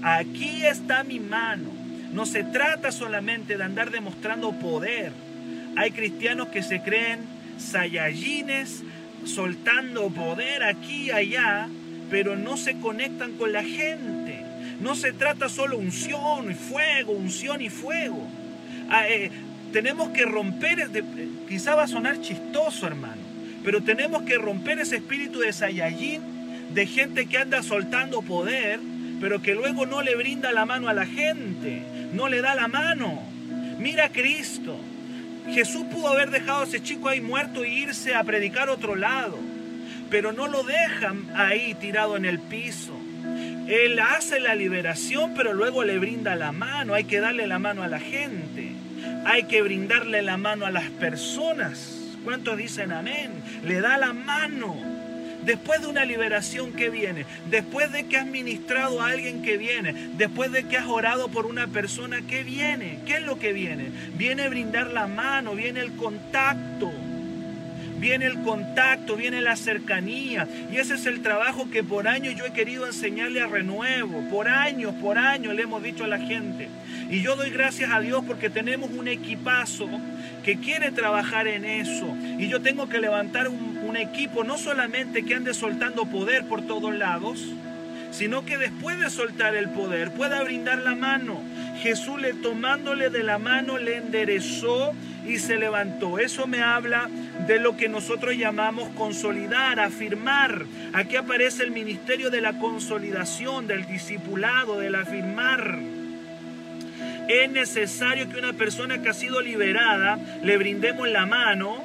[0.01, 1.69] aquí está mi mano.
[2.11, 5.11] No se trata solamente de andar demostrando poder.
[5.75, 7.19] Hay cristianos que se creen
[7.59, 8.83] sayayines,
[9.25, 11.67] soltando poder aquí y allá,
[12.09, 14.36] pero no se conectan con la gente.
[14.79, 18.27] No se trata solo unción y fuego, unción y fuego.
[18.89, 19.31] Ah, eh,
[19.71, 20.89] tenemos que romper,
[21.47, 23.21] quizá va a sonar chistoso hermano,
[23.63, 26.21] pero tenemos que romper ese espíritu de Saiyajin,
[26.73, 28.79] de gente que anda soltando poder,
[29.19, 31.81] pero que luego no le brinda la mano a la gente,
[32.13, 33.21] no le da la mano.
[33.79, 34.79] Mira Cristo.
[35.49, 39.37] Jesús pudo haber dejado a ese chico ahí muerto e irse a predicar otro lado,
[40.09, 42.96] pero no lo dejan ahí tirado en el piso.
[43.67, 46.93] Él hace la liberación, pero luego le brinda la mano.
[46.93, 48.71] Hay que darle la mano a la gente.
[49.25, 52.15] Hay que brindarle la mano a las personas.
[52.23, 53.31] ¿Cuántos dicen amén?
[53.65, 54.75] Le da la mano.
[55.43, 59.93] Después de una liberación que viene, después de que has ministrado a alguien que viene,
[60.17, 63.89] después de que has orado por una persona que viene, ¿qué es lo que viene?
[64.17, 66.91] Viene brindar la mano, viene el contacto
[67.97, 70.47] viene el contacto, viene la cercanía.
[70.71, 74.27] Y ese es el trabajo que por años yo he querido enseñarle a Renuevo.
[74.29, 76.67] Por años, por años le hemos dicho a la gente.
[77.09, 79.87] Y yo doy gracias a Dios porque tenemos un equipazo
[80.43, 82.15] que quiere trabajar en eso.
[82.37, 86.65] Y yo tengo que levantar un, un equipo no solamente que ande soltando poder por
[86.65, 87.45] todos lados,
[88.11, 91.41] sino que después de soltar el poder pueda brindar la mano.
[91.81, 94.93] Jesús le tomándole de la mano le enderezó
[95.25, 96.19] y se levantó.
[96.19, 97.09] Eso me habla
[97.47, 100.65] de lo que nosotros llamamos consolidar, afirmar.
[100.93, 105.77] Aquí aparece el ministerio de la consolidación, del discipulado, del afirmar.
[107.27, 111.83] Es necesario que una persona que ha sido liberada le brindemos la mano,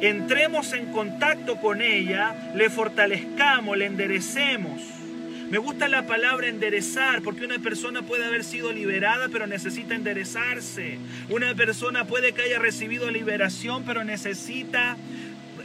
[0.00, 4.99] entremos en contacto con ella, le fortalezcamos, le enderecemos.
[5.50, 10.98] Me gusta la palabra enderezar porque una persona puede haber sido liberada pero necesita enderezarse.
[11.28, 14.96] Una persona puede que haya recibido liberación pero necesita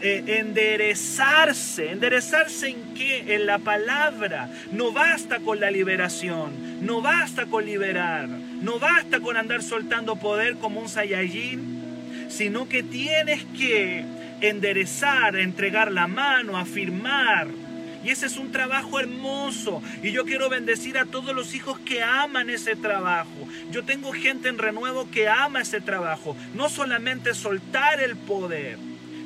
[0.01, 1.91] eh, enderezarse.
[1.91, 3.35] ¿Enderezarse en qué?
[3.35, 4.49] En la palabra.
[4.71, 6.83] No basta con la liberación.
[6.83, 8.27] No basta con liberar.
[8.27, 12.25] No basta con andar soltando poder como un Saiyajin.
[12.29, 14.03] Sino que tienes que
[14.41, 17.64] enderezar, entregar la mano, afirmar
[18.05, 19.81] y ese es un trabajo hermoso.
[20.03, 23.47] Y yo quiero bendecir a todos los hijos que aman ese trabajo.
[23.71, 26.37] Yo tengo gente en renuevo que ama ese trabajo.
[26.53, 28.77] No solamente soltar el poder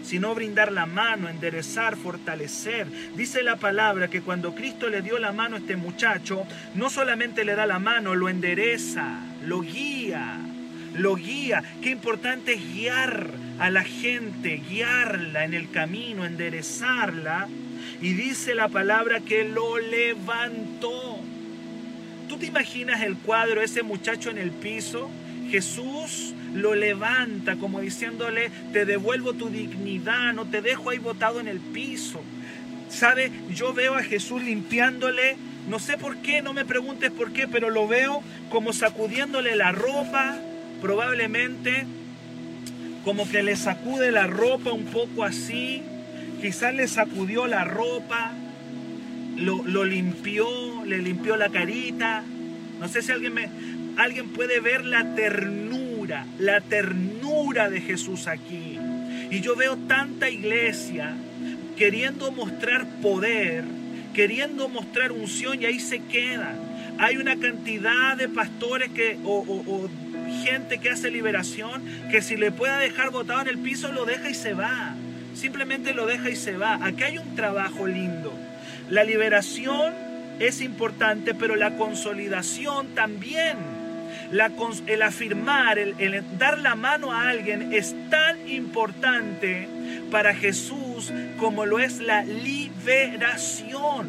[0.02, 2.88] sino brindar la mano, enderezar, fortalecer.
[3.15, 7.46] Dice la palabra que cuando Cristo le dio la mano a este muchacho, no solamente
[7.46, 10.39] le da la mano, lo endereza, lo guía,
[10.96, 11.63] lo guía.
[11.84, 17.48] Qué importante es guiar a la gente, guiarla en el camino, enderezarla
[18.02, 21.20] y dice la palabra que lo levantó.
[22.28, 25.10] ¿Tú te imaginas el cuadro, ese muchacho en el piso?
[25.50, 31.48] Jesús lo levanta como diciéndole, te devuelvo tu dignidad, no te dejo ahí botado en
[31.48, 32.22] el piso.
[32.90, 33.32] ¿Sabe?
[33.54, 37.70] Yo veo a Jesús limpiándole, no sé por qué, no me preguntes por qué, pero
[37.70, 40.38] lo veo como sacudiéndole la ropa,
[40.82, 41.86] probablemente
[43.04, 45.84] como que le sacude la ropa un poco así,
[46.41, 48.32] Quizás le sacudió la ropa,
[49.36, 52.23] lo, limpió, le limpió la carita.
[52.80, 53.49] No sé si alguien, me,
[53.97, 58.80] alguien puede ver la ternura, la ternura de Jesús aquí.
[59.30, 61.13] Y yo veo tanta iglesia
[61.78, 63.65] queriendo mostrar poder,
[64.13, 66.56] queriendo mostrar unción y ahí se queda.
[66.99, 69.89] Hay una cantidad de pastores que, o, o
[70.45, 74.30] gente que hace liberación que si le pueda dejar botado en el piso lo deja
[74.30, 74.95] y se va
[75.39, 76.80] simplemente lo deja y se va.
[76.86, 78.34] Aquí hay un trabajo lindo.
[78.89, 79.93] La liberación
[80.39, 83.58] es importante, pero la consolidación también.
[84.88, 89.67] el afirmar, el, dar la mano a alguien es tan importante
[90.12, 94.08] para Jesús como lo es la liberación.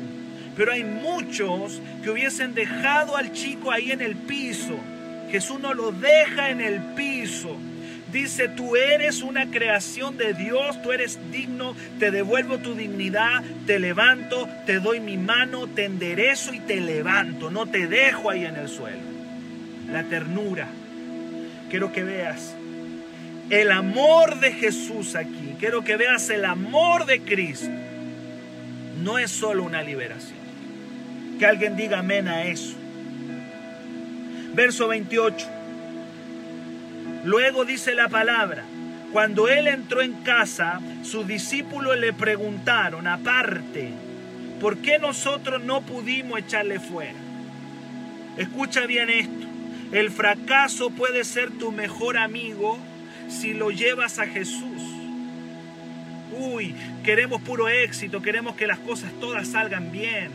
[0.56, 4.78] Pero hay muchos que hubiesen dejado al chico ahí en el piso.
[5.30, 7.56] Jesús no lo deja en el piso.
[8.12, 13.78] Dice, tú eres una creación de Dios, tú eres digno, te devuelvo tu dignidad, te
[13.78, 18.56] levanto, te doy mi mano, te enderezo y te levanto, no te dejo ahí en
[18.56, 18.98] el suelo.
[19.92, 20.68] La ternura.
[21.70, 22.54] Quiero que veas
[23.48, 25.54] el amor de Jesús aquí.
[25.58, 27.70] Quiero que veas el amor de Cristo.
[29.02, 30.38] No es solo una liberación.
[31.38, 32.74] Que alguien diga amén a eso.
[34.54, 35.59] Verso 28.
[37.24, 38.64] Luego dice la palabra,
[39.12, 43.90] cuando él entró en casa, sus discípulos le preguntaron aparte,
[44.60, 47.18] ¿por qué nosotros no pudimos echarle fuera?
[48.38, 49.46] Escucha bien esto,
[49.92, 52.78] el fracaso puede ser tu mejor amigo
[53.28, 54.82] si lo llevas a Jesús.
[56.38, 60.30] Uy, queremos puro éxito, queremos que las cosas todas salgan bien.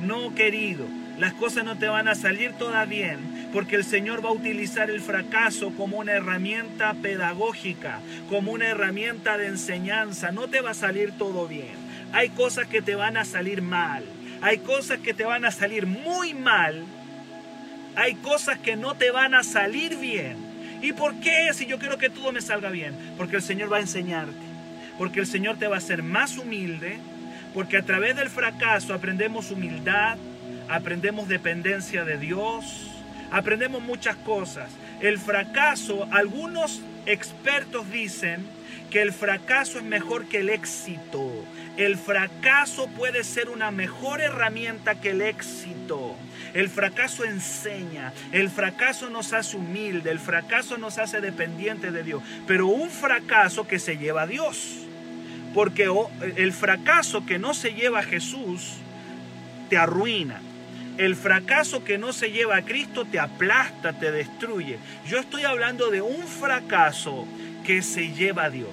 [0.00, 0.86] No, querido,
[1.18, 4.90] las cosas no te van a salir todas bien porque el Señor va a utilizar
[4.90, 8.00] el fracaso como una herramienta pedagógica,
[8.30, 10.32] como una herramienta de enseñanza.
[10.32, 11.74] No te va a salir todo bien.
[12.12, 14.04] Hay cosas que te van a salir mal.
[14.40, 16.82] Hay cosas que te van a salir muy mal.
[17.94, 20.36] Hay cosas que no te van a salir bien.
[20.80, 21.52] ¿Y por qué?
[21.52, 22.94] Si yo quiero que todo me salga bien.
[23.18, 24.32] Porque el Señor va a enseñarte.
[24.96, 26.98] Porque el Señor te va a hacer más humilde.
[27.52, 30.16] Porque a través del fracaso aprendemos humildad,
[30.70, 32.91] aprendemos dependencia de Dios,
[33.32, 34.70] aprendemos muchas cosas.
[35.00, 38.46] El fracaso, algunos expertos dicen
[38.90, 41.32] que el fracaso es mejor que el éxito.
[41.76, 46.14] El fracaso puede ser una mejor herramienta que el éxito.
[46.52, 52.22] El fracaso enseña, el fracaso nos hace humilde, el fracaso nos hace dependiente de Dios,
[52.46, 54.76] pero un fracaso que se lleva a Dios.
[55.54, 55.90] Porque
[56.36, 58.74] el fracaso que no se lleva a Jesús
[59.70, 60.40] te arruina.
[61.02, 64.78] El fracaso que no se lleva a Cristo te aplasta, te destruye.
[65.04, 67.26] Yo estoy hablando de un fracaso
[67.66, 68.70] que se lleva a Dios.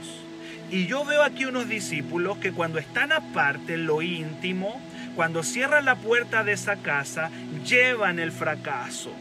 [0.69, 4.79] Y yo veo aquí unos discípulos que cuando están aparte en lo íntimo,
[5.15, 7.31] cuando cierran la puerta de esa casa,
[7.65, 9.11] llevan el fracaso.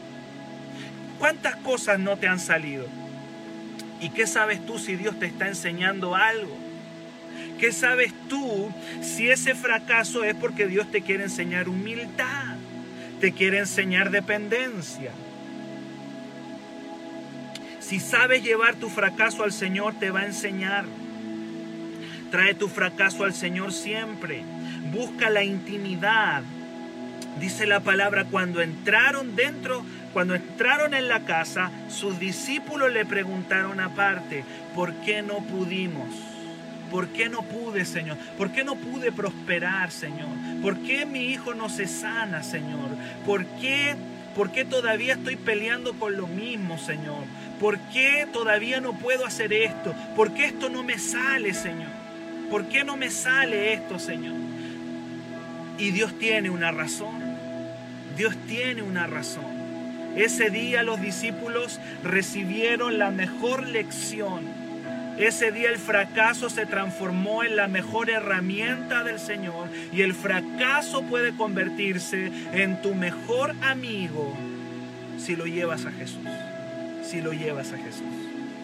[1.19, 2.87] ¿Cuántas cosas no te han salido?
[4.03, 6.59] ¿Y qué sabes tú si Dios te está enseñando algo?
[7.59, 12.58] ¿Qué sabes tú si ese fracaso es porque Dios te quiere enseñar humildad?
[13.21, 15.11] Te quiere enseñar dependencia.
[17.81, 20.85] Si sabes llevar tu fracaso al Señor, te va a enseñar.
[22.31, 24.43] Trae tu fracaso al Señor siempre.
[24.93, 26.43] Busca la intimidad.
[27.41, 33.81] Dice la palabra, cuando entraron dentro, cuando entraron en la casa, sus discípulos le preguntaron
[33.81, 34.45] aparte,
[34.75, 36.28] ¿por qué no pudimos?
[36.91, 38.17] ¿Por qué no pude, Señor?
[38.37, 40.29] ¿Por qué no pude prosperar, Señor?
[40.63, 42.91] ¿Por qué mi hijo no se sana, Señor?
[43.27, 43.95] ¿Por qué,
[44.35, 47.25] por qué todavía estoy peleando con lo mismo, Señor?
[47.61, 49.95] ¿Por qué todavía no puedo hacer esto?
[50.17, 51.91] ¿Por qué esto no me sale, Señor?
[52.51, 54.37] ¿Por qué no me sale esto, Señor?
[55.79, 57.23] Y Dios tiene una razón.
[58.17, 59.45] Dios tiene una razón.
[60.17, 64.58] Ese día los discípulos recibieron la mejor lección.
[65.19, 71.03] Ese día el fracaso se transformó en la mejor herramienta del Señor y el fracaso
[71.03, 74.37] puede convertirse en tu mejor amigo
[75.19, 76.27] si lo llevas a Jesús.
[77.03, 78.03] Si lo llevas a Jesús.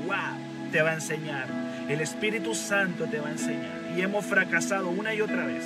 [0.07, 0.71] ¡Wow!
[0.71, 3.71] Te va a enseñar el Espíritu Santo te va a enseñar.
[3.97, 5.65] Y hemos fracasado una y otra vez.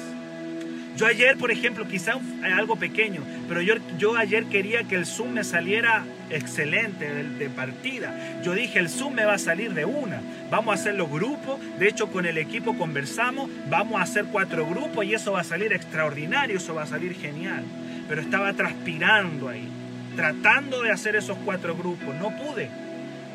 [0.97, 5.35] Yo ayer, por ejemplo, quizá algo pequeño, pero yo, yo ayer quería que el Zoom
[5.35, 8.41] me saliera excelente de, partida.
[8.43, 10.21] Yo dije, el Zoom me va a salir de una.
[10.51, 11.59] Vamos a hacer los grupos.
[11.79, 13.51] De hecho, con el equipo conversamos.
[13.69, 17.15] Vamos a hacer cuatro grupos y eso va a salir extraordinario, eso va a salir
[17.15, 17.65] genial.
[18.09, 19.69] Pero estaba transpirando ahí,
[20.17, 22.15] tratando de hacer esos cuatro grupos.
[22.17, 22.69] No pude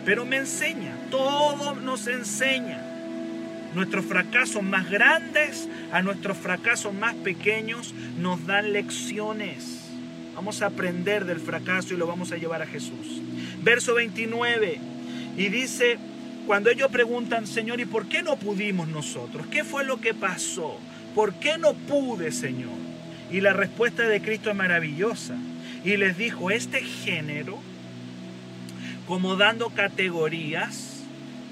[0.05, 2.81] pero me enseña, todo nos enseña.
[3.73, 9.82] Nuestros fracasos más grandes a nuestros fracasos más pequeños nos dan lecciones.
[10.36, 13.21] Vamos a aprender del fracaso y lo vamos a llevar a Jesús.
[13.61, 14.79] Verso 29.
[15.38, 15.97] Y dice,
[16.47, 19.47] cuando ellos preguntan, Señor, ¿y por qué no pudimos nosotros?
[19.47, 20.77] ¿Qué fue lo que pasó?
[21.15, 22.77] ¿Por qué no pude, Señor?
[23.31, 25.36] Y la respuesta de Cristo es maravillosa.
[25.84, 27.59] Y les dijo, este género
[29.07, 31.03] como dando categorías,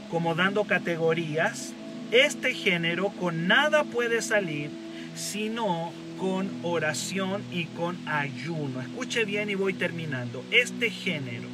[0.10, 1.74] como dando categorías,
[2.12, 4.70] este género con nada puede salir
[5.16, 5.92] sino
[6.22, 8.80] con oración y con ayuno.
[8.80, 10.46] Escuche bien y voy terminando.
[10.52, 11.50] Este género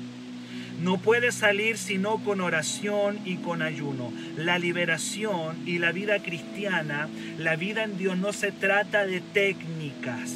[0.81, 4.11] no puede salir sino con oración y con ayuno.
[4.35, 7.07] La liberación y la vida cristiana,
[7.37, 10.33] la vida en Dios no se trata de técnicas.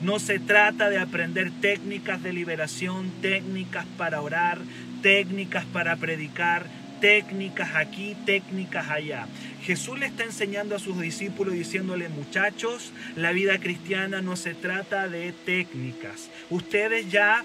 [0.00, 4.60] No se trata de aprender técnicas de liberación, técnicas para orar,
[5.02, 6.66] técnicas para predicar,
[7.00, 9.26] técnicas aquí, técnicas allá.
[9.62, 15.08] Jesús le está enseñando a sus discípulos diciéndole, muchachos, la vida cristiana no se trata
[15.08, 16.30] de técnicas.
[16.50, 17.44] Ustedes ya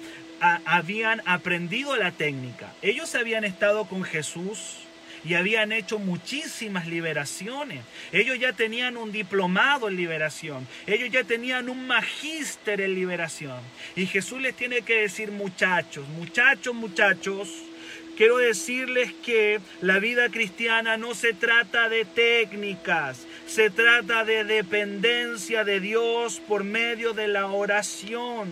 [0.65, 2.73] habían aprendido la técnica.
[2.81, 4.77] Ellos habían estado con Jesús
[5.23, 7.83] y habían hecho muchísimas liberaciones.
[8.11, 10.67] Ellos ya tenían un diplomado en liberación.
[10.87, 13.59] Ellos ya tenían un magíster en liberación.
[13.95, 17.49] Y Jesús les tiene que decir, muchachos, muchachos, muchachos,
[18.21, 25.63] quiero decirles que la vida cristiana no se trata de técnicas, se trata de dependencia
[25.63, 28.51] de Dios por medio de la oración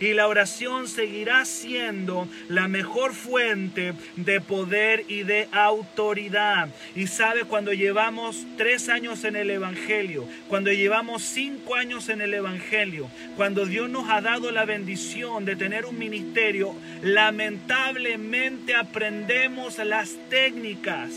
[0.00, 6.70] y la oración seguirá siendo la mejor fuente de poder y de autoridad.
[6.96, 12.32] Y sabe, cuando llevamos tres años en el Evangelio, cuando llevamos cinco años en el
[12.32, 20.16] Evangelio, cuando Dios nos ha dado la bendición de tener un ministerio, lamentablemente aprendemos las
[20.30, 21.10] técnicas.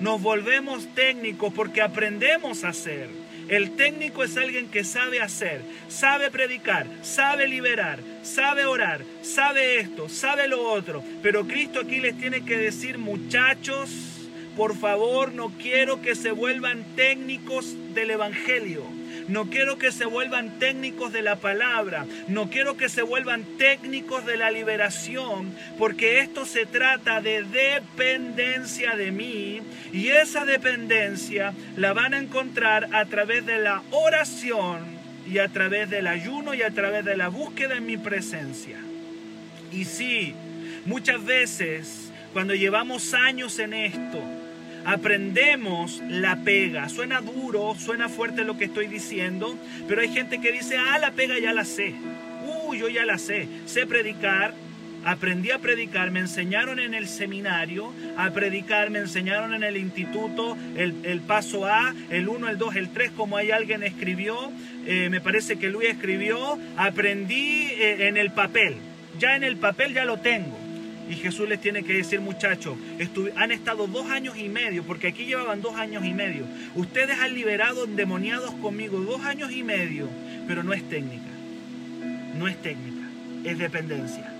[0.00, 3.23] Nos volvemos técnicos porque aprendemos a hacer.
[3.48, 10.08] El técnico es alguien que sabe hacer, sabe predicar, sabe liberar, sabe orar, sabe esto,
[10.08, 11.02] sabe lo otro.
[11.22, 13.90] Pero Cristo aquí les tiene que decir, muchachos,
[14.56, 18.84] por favor, no quiero que se vuelvan técnicos del Evangelio.
[19.28, 22.06] No quiero que se vuelvan técnicos de la palabra.
[22.28, 25.54] No quiero que se vuelvan técnicos de la liberación.
[25.78, 29.60] Porque esto se trata de dependencia de mí.
[29.92, 34.94] Y esa dependencia la van a encontrar a través de la oración
[35.26, 38.78] y a través del ayuno y a través de la búsqueda en mi presencia.
[39.72, 40.34] Y sí,
[40.84, 44.22] muchas veces cuando llevamos años en esto,
[44.84, 46.88] aprendemos la pega.
[46.88, 49.56] Suena duro, suena fuerte lo que estoy diciendo,
[49.88, 51.94] pero hay gente que dice, ah, la pega ya la sé.
[52.66, 53.48] Uy, yo ya la sé.
[53.66, 54.54] Sé predicar,
[55.04, 60.56] aprendí a predicar, me enseñaron en el seminario a predicar, me enseñaron en el instituto
[60.76, 64.50] el, paso A, el 1, el 2, el 3, como hay alguien escribió,
[64.86, 68.76] eh, me parece que Luis escribió, aprendí eh, en el papel,
[69.18, 70.63] ya en el papel ya lo tengo.
[71.08, 72.76] Y Jesús les tiene que decir, muchachos,
[73.36, 76.46] han estado dos años y medio, porque aquí llevaban dos años y medio.
[76.74, 80.08] Ustedes han liberado endemoniados conmigo dos años y medio,
[80.46, 81.30] pero no es técnica.
[82.36, 83.08] No es técnica,
[83.44, 84.34] es dependencia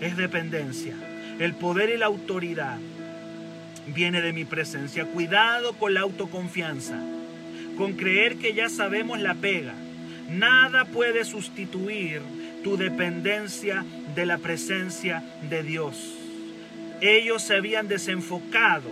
[0.00, 0.94] es dependencia.
[1.38, 2.78] El poder y la autoridad
[3.86, 5.06] viene de mi presencia.
[5.06, 7.00] Cuidado con la autoconfianza,
[7.76, 9.74] con creer que ya sabemos la pega.
[10.30, 12.22] Nada puede sustituir
[12.64, 13.84] tu dependencia
[14.16, 16.16] de la presencia de Dios.
[17.00, 18.90] Ellos se habían desenfocado.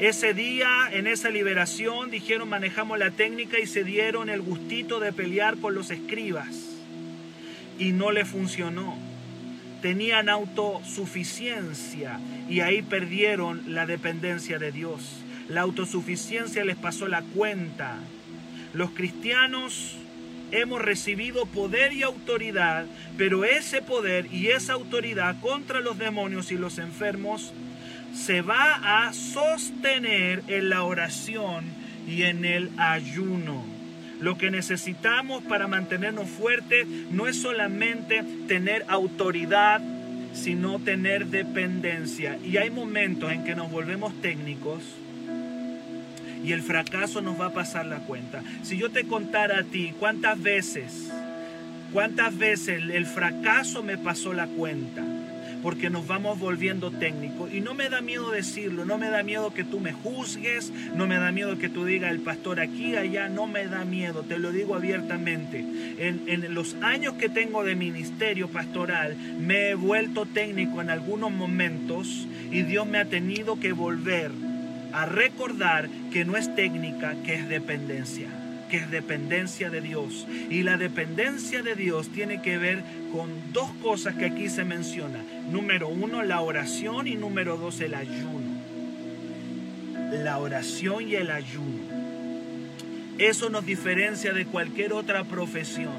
[0.00, 5.12] Ese día, en esa liberación, dijeron manejamos la técnica y se dieron el gustito de
[5.12, 6.48] pelear con los escribas.
[7.78, 8.96] Y no le funcionó
[9.84, 15.02] tenían autosuficiencia y ahí perdieron la dependencia de Dios.
[15.46, 17.98] La autosuficiencia les pasó la cuenta.
[18.72, 19.98] Los cristianos
[20.60, 22.86] hemos recibido poder y autoridad,
[23.16, 27.52] pero ese poder y esa autoridad contra los demonios y los enfermos
[28.14, 31.64] se va a sostener en la oración
[32.08, 33.64] y en el ayuno.
[34.20, 39.82] Lo que necesitamos para mantenernos fuertes no es solamente tener autoridad,
[40.32, 42.38] sino tener dependencia.
[42.44, 44.82] Y hay momentos en que nos volvemos técnicos
[46.44, 48.42] y el fracaso nos va a pasar la cuenta.
[48.62, 51.10] Si yo te contara a ti cuántas veces,
[51.92, 55.02] cuántas veces el fracaso me pasó la cuenta
[55.64, 57.50] porque nos vamos volviendo técnicos.
[57.50, 61.06] Y no me da miedo decirlo, no me da miedo que tú me juzgues, no
[61.06, 64.38] me da miedo que tú digas el pastor aquí, allá, no me da miedo, te
[64.38, 65.60] lo digo abiertamente.
[65.96, 71.32] En, en los años que tengo de ministerio pastoral, me he vuelto técnico en algunos
[71.32, 74.32] momentos y Dios me ha tenido que volver
[74.94, 78.28] a recordar que no es técnica, que es dependencia
[78.70, 80.26] que es dependencia de Dios.
[80.50, 82.82] Y la dependencia de Dios tiene que ver
[83.12, 85.22] con dos cosas que aquí se menciona.
[85.48, 88.54] Número uno, la oración y número dos, el ayuno.
[90.24, 91.84] La oración y el ayuno.
[93.18, 95.94] Eso nos diferencia de cualquier otra profesión.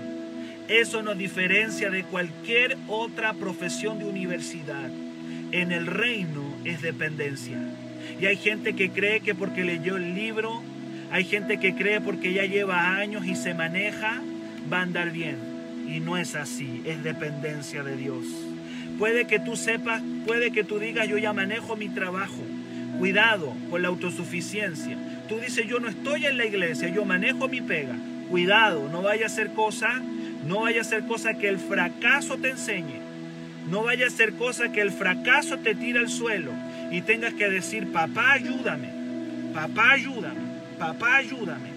[0.68, 4.90] Eso nos diferencia de cualquier otra profesión de universidad.
[5.52, 7.58] En el reino es dependencia.
[8.20, 10.64] Y hay gente que cree que porque leyó el libro
[11.12, 14.22] hay gente que cree porque ya lleva años y se maneja,
[14.72, 15.38] va a andar bien.
[15.88, 18.26] Y no es así, es dependencia de Dios.
[18.98, 22.42] Puede que tú sepas, puede que tú digas, yo ya manejo mi trabajo.
[22.98, 24.98] Cuidado con la autosuficiencia.
[25.30, 27.96] Tú dices, yo no estoy en la iglesia, yo manejo mi pega.
[28.30, 30.02] Cuidado, no vaya a ser cosa,
[30.46, 33.00] no vaya a ser cosa que el fracaso te enseñe.
[33.70, 36.52] No vaya a ser cosa que el fracaso te tire al suelo
[36.92, 38.90] y tengas que decir, papá, ayúdame.
[39.54, 41.74] Papá, ayúdame papá ayúdame.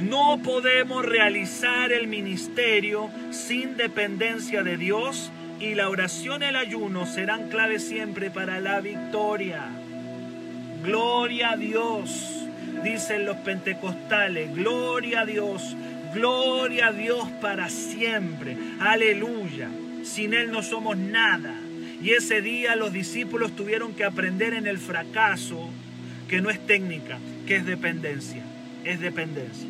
[0.00, 7.06] No podemos realizar el ministerio sin dependencia de Dios y la oración y el ayuno
[7.06, 9.64] serán clave siempre para la victoria.
[10.82, 12.46] Gloria a Dios,
[12.84, 15.74] dicen los pentecostales, gloria a Dios,
[16.12, 19.68] gloria a Dios para siempre, aleluya.
[20.02, 21.54] Sin Él no somos nada.
[22.02, 25.70] Y ese día los discípulos tuvieron que aprender en el fracaso
[26.28, 28.42] que no es técnica, que es dependencia,
[28.84, 29.68] es dependencia.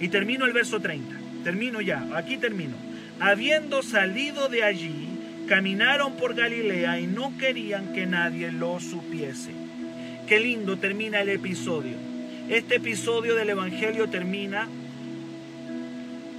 [0.00, 1.14] Y termino el verso 30,
[1.44, 2.74] termino ya, aquí termino.
[3.20, 5.08] Habiendo salido de allí,
[5.48, 9.50] caminaron por Galilea y no querían que nadie lo supiese.
[10.26, 11.96] Qué lindo termina el episodio.
[12.48, 14.68] Este episodio del Evangelio termina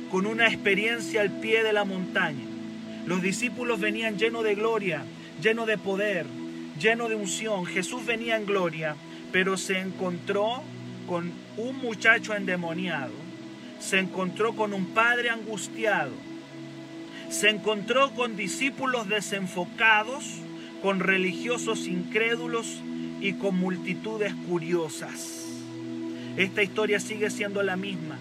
[0.10, 2.46] con una experiencia al pie de la montaña.
[3.06, 5.04] Los discípulos venían llenos de gloria,
[5.42, 6.26] llenos de poder,
[6.80, 7.66] llenos de unción.
[7.66, 8.96] Jesús venía en gloria,
[9.32, 10.62] pero se encontró
[11.08, 13.14] con un muchacho endemoniado,
[13.80, 16.12] se encontró con un padre angustiado,
[17.30, 20.26] se encontró con discípulos desenfocados,
[20.82, 22.82] con religiosos incrédulos
[23.22, 25.46] y con multitudes curiosas.
[26.38, 28.18] Esta historia sigue siendo la misma.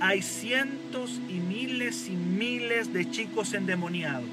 [0.00, 4.28] hay cientos y miles y miles de chicos endemoniados.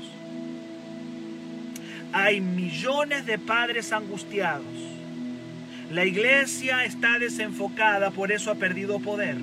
[2.17, 4.63] Hay millones de padres angustiados.
[5.91, 9.35] La iglesia está desenfocada, por eso ha perdido poder.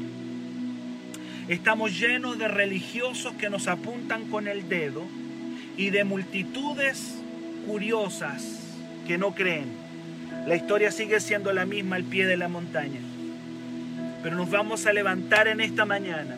[1.49, 5.05] Estamos llenos de religiosos que nos apuntan con el dedo
[5.77, 7.19] y de multitudes
[7.67, 8.61] curiosas
[9.07, 9.67] que no creen.
[10.47, 13.01] La historia sigue siendo la misma al pie de la montaña.
[14.23, 16.37] Pero nos vamos a levantar en esta mañana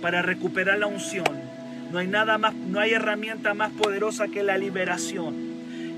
[0.00, 1.42] para recuperar la unción.
[1.90, 5.43] No hay nada más, no hay herramienta más poderosa que la liberación.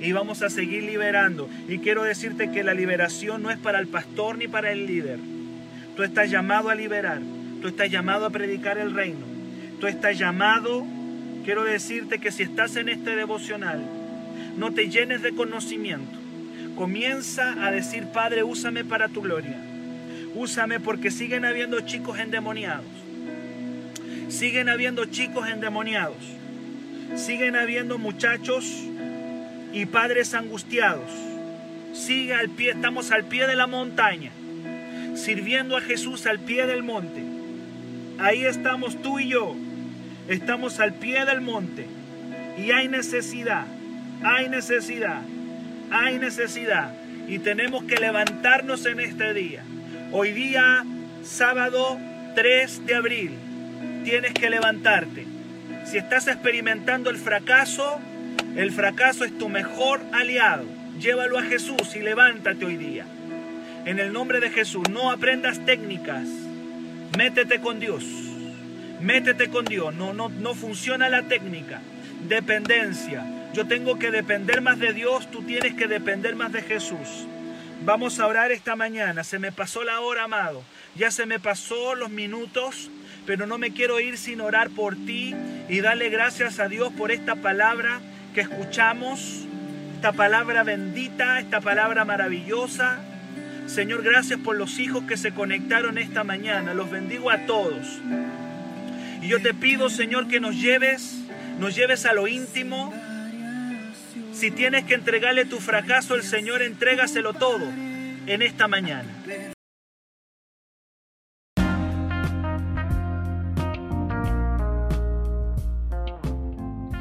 [0.00, 1.48] Y vamos a seguir liberando.
[1.68, 5.18] Y quiero decirte que la liberación no es para el pastor ni para el líder.
[5.96, 7.20] Tú estás llamado a liberar.
[7.62, 9.24] Tú estás llamado a predicar el reino.
[9.80, 10.86] Tú estás llamado,
[11.44, 13.82] quiero decirte que si estás en este devocional,
[14.56, 16.18] no te llenes de conocimiento.
[16.76, 19.56] Comienza a decir, Padre, úsame para tu gloria.
[20.34, 22.84] Úsame porque siguen habiendo chicos endemoniados.
[24.28, 26.16] Siguen habiendo chicos endemoniados.
[27.14, 28.64] Siguen habiendo muchachos
[29.76, 31.10] y padres angustiados.
[31.92, 34.30] Sigue al pie, estamos al pie de la montaña,
[35.14, 37.22] sirviendo a Jesús al pie del monte.
[38.18, 39.54] Ahí estamos tú y yo.
[40.28, 41.86] Estamos al pie del monte
[42.56, 43.66] y hay necesidad,
[44.24, 45.20] hay necesidad,
[45.90, 46.94] hay necesidad
[47.28, 49.62] y tenemos que levantarnos en este día.
[50.10, 50.86] Hoy día,
[51.22, 51.98] sábado
[52.34, 53.32] 3 de abril,
[54.04, 55.26] tienes que levantarte.
[55.84, 58.00] Si estás experimentando el fracaso,
[58.56, 60.64] el fracaso es tu mejor aliado.
[60.98, 63.04] Llévalo a Jesús y levántate hoy día.
[63.84, 66.26] En el nombre de Jesús, no aprendas técnicas.
[67.16, 68.04] Métete con Dios.
[69.00, 69.94] Métete con Dios.
[69.94, 71.80] No, no, no funciona la técnica.
[72.28, 73.24] Dependencia.
[73.52, 77.26] Yo tengo que depender más de Dios, tú tienes que depender más de Jesús.
[77.84, 79.22] Vamos a orar esta mañana.
[79.22, 80.62] Se me pasó la hora, amado.
[80.94, 82.90] Ya se me pasó los minutos,
[83.26, 85.34] pero no me quiero ir sin orar por ti
[85.68, 88.00] y darle gracias a Dios por esta palabra
[88.36, 89.46] que escuchamos,
[89.94, 92.98] esta palabra bendita, esta palabra maravillosa.
[93.66, 96.74] Señor, gracias por los hijos que se conectaron esta mañana.
[96.74, 97.98] Los bendigo a todos.
[99.22, 101.16] Y yo te pido, Señor, que nos lleves,
[101.58, 102.92] nos lleves a lo íntimo,
[104.34, 107.64] si tienes que entregarle tu fracaso al Señor, entrégaselo todo
[108.26, 109.08] en esta mañana.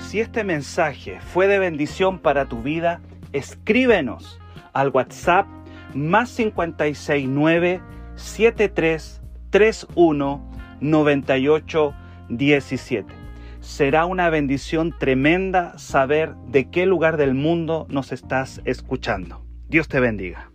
[0.08, 3.02] Si este mensaje fue de bendición para tu vida,
[3.34, 4.40] escríbenos
[4.72, 5.48] al WhatsApp
[5.96, 7.82] más 569
[8.16, 13.14] 7331 9817
[13.62, 19.44] será una bendición tremenda saber de qué lugar del mundo nos estás escuchando.
[19.68, 20.52] Dios te bendiga.